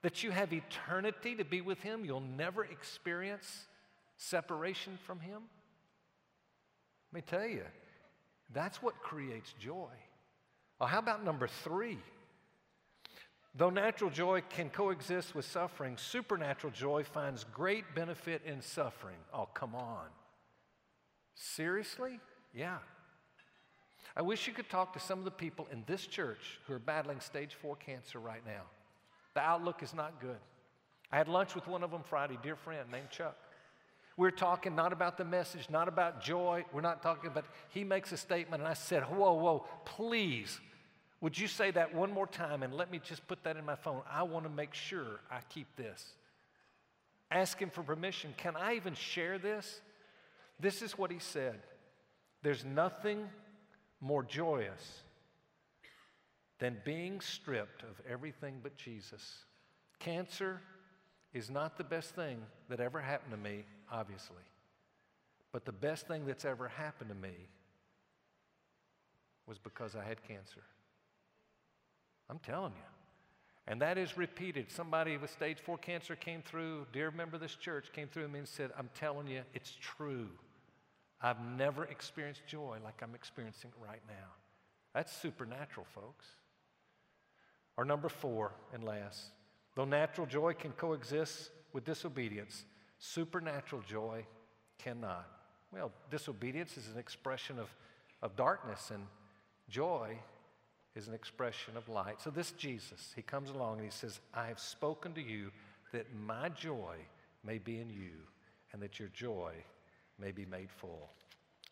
That 0.02 0.22
you 0.22 0.30
have 0.30 0.52
eternity 0.52 1.36
to 1.36 1.44
be 1.44 1.60
with 1.60 1.80
Him, 1.80 2.04
you'll 2.04 2.20
never 2.20 2.64
experience 2.64 3.66
separation 4.16 4.98
from 5.06 5.20
Him? 5.20 5.42
Let 7.12 7.14
me 7.14 7.22
tell 7.26 7.46
you, 7.46 7.64
that's 8.52 8.82
what 8.82 9.00
creates 9.00 9.54
joy. 9.60 9.90
Well, 10.78 10.88
how 10.88 10.98
about 10.98 11.24
number 11.24 11.46
three? 11.46 11.98
Though 13.54 13.70
natural 13.70 14.10
joy 14.10 14.42
can 14.48 14.70
coexist 14.70 15.34
with 15.34 15.44
suffering, 15.44 15.96
supernatural 15.98 16.72
joy 16.72 17.04
finds 17.04 17.44
great 17.44 17.84
benefit 17.94 18.42
in 18.46 18.62
suffering. 18.62 19.18
Oh, 19.32 19.48
come 19.52 19.74
on. 19.74 20.06
Seriously? 21.34 22.18
Yeah. 22.54 22.78
I 24.16 24.22
wish 24.22 24.46
you 24.46 24.52
could 24.52 24.68
talk 24.68 24.92
to 24.92 25.00
some 25.00 25.18
of 25.18 25.24
the 25.24 25.30
people 25.30 25.66
in 25.72 25.84
this 25.86 26.06
church 26.06 26.60
who 26.66 26.74
are 26.74 26.78
battling 26.78 27.20
stage 27.20 27.54
four 27.54 27.76
cancer 27.76 28.18
right 28.18 28.44
now. 28.44 28.62
The 29.34 29.40
outlook 29.40 29.82
is 29.82 29.94
not 29.94 30.20
good. 30.20 30.38
I 31.10 31.16
had 31.16 31.28
lunch 31.28 31.54
with 31.54 31.66
one 31.66 31.82
of 31.82 31.90
them 31.90 32.02
Friday, 32.02 32.38
dear 32.42 32.56
friend 32.56 32.90
named 32.90 33.10
Chuck. 33.10 33.36
We're 34.16 34.30
talking 34.30 34.74
not 34.74 34.92
about 34.92 35.16
the 35.16 35.24
message, 35.24 35.70
not 35.70 35.88
about 35.88 36.22
joy. 36.22 36.64
We're 36.72 36.82
not 36.82 37.02
talking 37.02 37.30
about, 37.30 37.46
he 37.70 37.82
makes 37.82 38.12
a 38.12 38.16
statement, 38.16 38.62
and 38.62 38.68
I 38.68 38.74
said, 38.74 39.02
Whoa, 39.04 39.32
whoa, 39.32 39.66
please, 39.84 40.60
would 41.22 41.38
you 41.38 41.48
say 41.48 41.70
that 41.70 41.94
one 41.94 42.12
more 42.12 42.26
time 42.26 42.62
and 42.62 42.74
let 42.74 42.90
me 42.90 43.00
just 43.02 43.26
put 43.26 43.42
that 43.44 43.56
in 43.56 43.64
my 43.64 43.76
phone? 43.76 44.02
I 44.10 44.24
want 44.24 44.44
to 44.44 44.50
make 44.50 44.74
sure 44.74 45.20
I 45.30 45.38
keep 45.48 45.74
this. 45.76 46.14
Ask 47.30 47.58
him 47.58 47.70
for 47.70 47.82
permission. 47.82 48.34
Can 48.36 48.56
I 48.56 48.74
even 48.74 48.94
share 48.94 49.38
this? 49.38 49.80
This 50.60 50.82
is 50.82 50.98
what 50.98 51.10
he 51.10 51.18
said 51.18 51.60
There's 52.42 52.64
nothing 52.64 53.28
more 54.02 54.22
joyous 54.22 55.00
than 56.58 56.76
being 56.84 57.20
stripped 57.20 57.82
of 57.82 58.00
everything 58.08 58.60
but 58.62 58.76
Jesus. 58.76 59.44
Cancer 59.98 60.60
is 61.32 61.48
not 61.48 61.78
the 61.78 61.84
best 61.84 62.14
thing 62.14 62.38
that 62.68 62.80
ever 62.80 63.00
happened 63.00 63.32
to 63.32 63.38
me, 63.38 63.64
obviously. 63.90 64.44
But 65.52 65.64
the 65.64 65.72
best 65.72 66.06
thing 66.06 66.26
that's 66.26 66.44
ever 66.44 66.68
happened 66.68 67.10
to 67.10 67.16
me 67.16 67.34
was 69.46 69.58
because 69.58 69.96
I 69.96 70.04
had 70.04 70.22
cancer. 70.26 70.62
I'm 72.28 72.38
telling 72.38 72.72
you. 72.72 72.92
And 73.68 73.80
that 73.80 73.96
is 73.96 74.16
repeated. 74.16 74.70
Somebody 74.70 75.16
with 75.16 75.30
stage 75.30 75.58
four 75.64 75.78
cancer 75.78 76.16
came 76.16 76.42
through, 76.42 76.86
dear 76.92 77.10
member 77.10 77.36
of 77.36 77.42
this 77.42 77.54
church, 77.54 77.92
came 77.92 78.08
through 78.08 78.28
me 78.28 78.40
and 78.40 78.48
said, 78.48 78.70
I'm 78.76 78.90
telling 78.98 79.28
you, 79.28 79.42
it's 79.54 79.76
true. 79.80 80.28
I've 81.22 81.40
never 81.56 81.84
experienced 81.84 82.46
joy 82.46 82.78
like 82.84 83.00
I'm 83.02 83.14
experiencing 83.14 83.70
it 83.70 83.86
right 83.86 84.02
now. 84.08 84.28
That's 84.94 85.16
supernatural, 85.16 85.86
folks. 85.94 86.26
Or 87.76 87.84
number 87.84 88.08
four, 88.08 88.52
and 88.74 88.84
last, 88.84 89.30
Though 89.74 89.84
natural 89.84 90.26
joy 90.26 90.54
can 90.54 90.72
coexist 90.72 91.50
with 91.72 91.84
disobedience, 91.84 92.64
supernatural 92.98 93.82
joy 93.88 94.26
cannot. 94.78 95.26
Well, 95.72 95.90
disobedience 96.10 96.76
is 96.76 96.88
an 96.92 96.98
expression 96.98 97.58
of, 97.58 97.68
of 98.20 98.36
darkness, 98.36 98.90
and 98.92 99.06
joy 99.70 100.18
is 100.94 101.08
an 101.08 101.14
expression 101.14 101.76
of 101.76 101.88
light. 101.88 102.20
So, 102.20 102.28
this 102.28 102.52
Jesus, 102.52 103.12
he 103.16 103.22
comes 103.22 103.48
along 103.48 103.76
and 103.76 103.84
he 103.84 103.90
says, 103.90 104.20
I 104.34 104.46
have 104.46 104.60
spoken 104.60 105.14
to 105.14 105.22
you 105.22 105.50
that 105.92 106.06
my 106.14 106.50
joy 106.50 106.96
may 107.42 107.58
be 107.58 107.80
in 107.80 107.88
you 107.88 108.12
and 108.72 108.82
that 108.82 108.98
your 108.98 109.08
joy 109.08 109.52
may 110.22 110.30
be 110.32 110.46
made 110.46 110.70
full. 110.70 111.10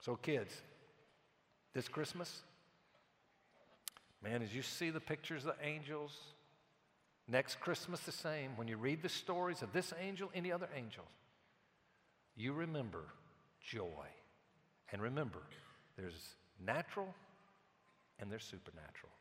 So, 0.03 0.17
kids, 0.17 0.53
this 1.73 1.89
Christmas, 1.89 2.43
man, 4.23 4.43
as 4.43 4.55
you 4.55 4.63
see 4.63 4.91
the 4.91 5.01
pictures 5.01 5.45
of 5.47 5.55
the 5.57 5.67
angels, 5.67 6.19
Next 7.31 7.61
Christmas, 7.61 8.01
the 8.01 8.13
same. 8.13 8.57
When 8.57 8.67
you 8.67 8.77
read 8.77 9.03
the 9.03 9.09
stories 9.09 9.63
of 9.63 9.73
this 9.73 9.93
angel, 10.01 10.31
any 10.35 10.51
other 10.51 10.69
angel, 10.77 11.05
you 12.37 12.53
remember 12.53 13.05
joy. 13.61 14.07
And 14.93 15.01
remember, 15.01 15.39
there's 15.97 16.35
natural 16.65 17.15
and 18.19 18.33
there's 18.33 18.43
supernatural. 18.43 19.13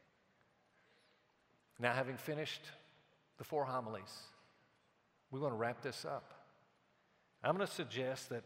Now, 1.78 1.94
having 1.94 2.18
finished 2.18 2.62
the 3.38 3.44
four 3.44 3.64
homilies, 3.64 4.12
we 5.30 5.40
want 5.40 5.54
to 5.54 5.58
wrap 5.58 5.84
this 5.84 6.04
up. 6.04 6.34
I'm 7.44 7.56
going 7.56 7.68
to 7.68 7.72
suggest 7.72 8.30
that 8.30 8.44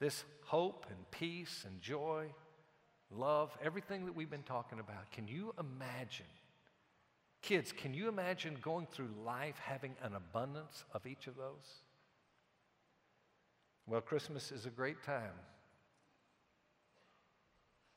this 0.00 0.24
hope 0.44 0.86
and 0.88 1.10
peace 1.10 1.64
and 1.66 1.80
joy, 1.80 2.26
love, 3.10 3.56
everything 3.62 4.06
that 4.06 4.14
we've 4.14 4.30
been 4.30 4.42
talking 4.42 4.78
about, 4.78 5.10
can 5.12 5.28
you 5.28 5.54
imagine 5.58 6.26
Kids, 7.42 7.72
can 7.72 7.94
you 7.94 8.08
imagine 8.08 8.56
going 8.60 8.86
through 8.86 9.10
life 9.24 9.58
having 9.64 9.94
an 10.02 10.14
abundance 10.14 10.84
of 10.92 11.06
each 11.06 11.26
of 11.26 11.36
those? 11.36 11.82
Well, 13.86 14.00
Christmas 14.00 14.50
is 14.52 14.66
a 14.66 14.70
great 14.70 15.02
time 15.02 15.32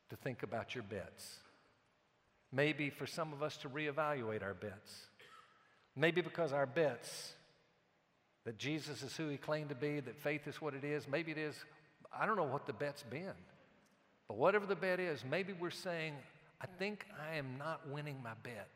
to 0.09 0.15
think 0.15 0.43
about 0.43 0.75
your 0.75 0.83
bets. 0.83 1.37
Maybe 2.51 2.89
for 2.89 3.07
some 3.07 3.33
of 3.33 3.41
us 3.41 3.57
to 3.57 3.69
reevaluate 3.69 4.43
our 4.43 4.53
bets. 4.53 5.07
Maybe 5.95 6.21
because 6.21 6.53
our 6.53 6.65
bets 6.65 7.33
that 8.45 8.57
Jesus 8.57 9.03
is 9.03 9.15
who 9.15 9.27
he 9.27 9.37
claimed 9.37 9.69
to 9.69 9.75
be, 9.75 9.99
that 9.99 10.17
faith 10.17 10.47
is 10.47 10.61
what 10.61 10.73
it 10.73 10.83
is, 10.83 11.07
maybe 11.07 11.31
it 11.31 11.37
is, 11.37 11.55
I 12.17 12.25
don't 12.25 12.35
know 12.35 12.43
what 12.43 12.65
the 12.65 12.73
bet's 12.73 13.03
been. 13.03 13.33
But 14.27 14.37
whatever 14.37 14.65
the 14.65 14.75
bet 14.75 14.99
is, 14.99 15.23
maybe 15.29 15.53
we're 15.53 15.69
saying, 15.69 16.13
I 16.61 16.65
think 16.79 17.05
I 17.29 17.35
am 17.35 17.57
not 17.57 17.87
winning 17.89 18.17
my 18.23 18.33
bet 18.43 18.69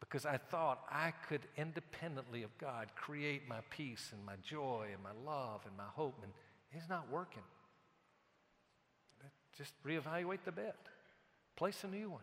because 0.00 0.26
I 0.26 0.36
thought 0.36 0.80
I 0.90 1.12
could 1.28 1.42
independently 1.56 2.42
of 2.42 2.56
God 2.58 2.88
create 2.96 3.48
my 3.48 3.58
peace 3.70 4.10
and 4.12 4.24
my 4.24 4.34
joy 4.42 4.88
and 4.92 5.02
my 5.02 5.30
love 5.30 5.60
and 5.66 5.76
my 5.76 5.86
hope, 5.94 6.18
and 6.22 6.32
it's 6.72 6.88
not 6.88 7.10
working. 7.10 7.42
Just 9.56 9.74
reevaluate 9.84 10.44
the 10.44 10.52
bet, 10.52 10.76
place 11.56 11.84
a 11.84 11.86
new 11.86 12.10
one. 12.10 12.20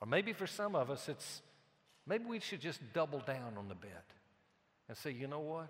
Or 0.00 0.06
maybe 0.06 0.32
for 0.32 0.46
some 0.46 0.74
of 0.74 0.90
us, 0.90 1.08
it's 1.08 1.42
maybe 2.06 2.24
we 2.24 2.40
should 2.40 2.60
just 2.60 2.80
double 2.92 3.20
down 3.20 3.54
on 3.56 3.68
the 3.68 3.74
bet. 3.74 4.04
and 4.88 4.96
say, 4.96 5.10
you 5.10 5.26
know 5.26 5.40
what? 5.40 5.68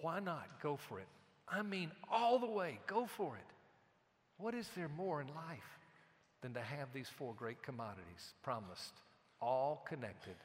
Why 0.00 0.20
not 0.20 0.60
go 0.62 0.76
for 0.76 0.98
it? 0.98 1.06
I 1.48 1.62
mean, 1.62 1.90
all 2.10 2.38
the 2.38 2.46
way, 2.46 2.78
go 2.86 3.06
for 3.06 3.36
it. 3.36 3.54
What 4.38 4.54
is 4.54 4.68
there 4.76 4.88
more 4.88 5.20
in 5.20 5.28
life 5.28 5.78
than 6.40 6.54
to 6.54 6.60
have 6.60 6.88
these 6.92 7.08
four 7.08 7.34
great 7.34 7.62
commodities 7.62 8.34
promised, 8.42 8.92
all 9.40 9.84
connected 9.88 10.36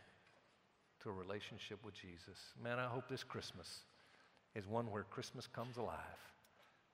to 1.02 1.10
a 1.10 1.14
relationship 1.14 1.84
with 1.84 1.95
Jesus? 1.95 2.38
Man, 2.62 2.80
I 2.80 2.86
hope 2.86 3.08
this 3.10 3.24
Christmas 3.24 3.80
is 4.56 4.68
one 4.68 4.91
where 4.91 5.04
Christmas 5.04 5.47
comes 5.47 5.78
alive 5.78 5.97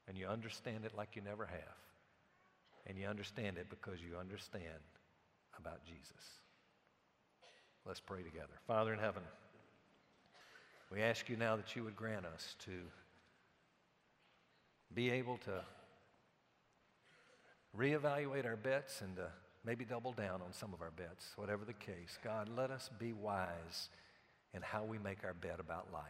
and 0.07 0.17
you 0.17 0.27
understand 0.27 0.85
it 0.85 0.95
like 0.95 1.15
you 1.15 1.21
never 1.21 1.45
have. 1.45 1.77
And 2.87 2.97
you 2.97 3.07
understand 3.07 3.57
it 3.57 3.67
because 3.69 3.99
you 3.99 4.17
understand 4.17 4.83
about 5.59 5.83
Jesus. 5.85 6.39
Let's 7.85 7.99
pray 7.99 8.21
together. 8.21 8.53
Father 8.67 8.93
in 8.93 8.99
heaven, 8.99 9.23
we 10.91 11.01
ask 11.01 11.27
you 11.27 11.35
now 11.35 11.55
that 11.55 11.75
you 11.75 11.83
would 11.83 11.95
grant 11.95 12.25
us 12.25 12.55
to 12.65 12.71
be 14.95 15.11
able 15.11 15.37
to 15.39 15.61
reevaluate 17.77 18.45
our 18.45 18.55
bets 18.55 19.01
and 19.01 19.17
to 19.17 19.27
maybe 19.65 19.83
double 19.83 20.13
down 20.13 20.41
on 20.41 20.53
some 20.53 20.73
of 20.73 20.81
our 20.81 20.91
bets, 20.91 21.33
whatever 21.35 21.65
the 21.65 21.73
case. 21.73 22.17
God, 22.23 22.49
let 22.55 22.71
us 22.71 22.89
be 22.97 23.11
wise 23.11 23.89
in 24.53 24.61
how 24.61 24.83
we 24.85 24.97
make 24.97 25.23
our 25.23 25.33
bet 25.33 25.59
about 25.59 25.91
life. 25.91 26.03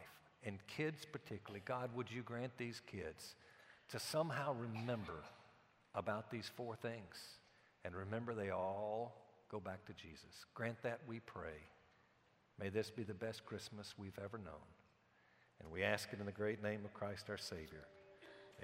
And 0.43 0.59
kids, 0.67 1.05
particularly, 1.11 1.63
God, 1.65 1.89
would 1.95 2.11
you 2.11 2.21
grant 2.21 2.55
these 2.57 2.81
kids 2.85 3.35
to 3.89 3.99
somehow 3.99 4.53
remember 4.53 5.23
about 5.95 6.29
these 6.29 6.51
four 6.55 6.75
things 6.75 7.39
and 7.83 7.95
remember 7.95 8.35
they 8.35 8.51
all 8.51 9.15
go 9.49 9.59
back 9.59 9.83
to 9.85 9.93
Jesus? 9.93 10.45
Grant 10.53 10.81
that, 10.83 10.99
we 11.07 11.19
pray. 11.21 11.63
May 12.59 12.69
this 12.69 12.91
be 12.91 13.03
the 13.03 13.13
best 13.13 13.45
Christmas 13.45 13.95
we've 13.97 14.19
ever 14.23 14.37
known. 14.37 14.53
And 15.61 15.71
we 15.71 15.83
ask 15.83 16.13
it 16.13 16.19
in 16.19 16.25
the 16.25 16.31
great 16.31 16.61
name 16.61 16.85
of 16.85 16.93
Christ 16.93 17.25
our 17.29 17.37
Savior. 17.37 17.85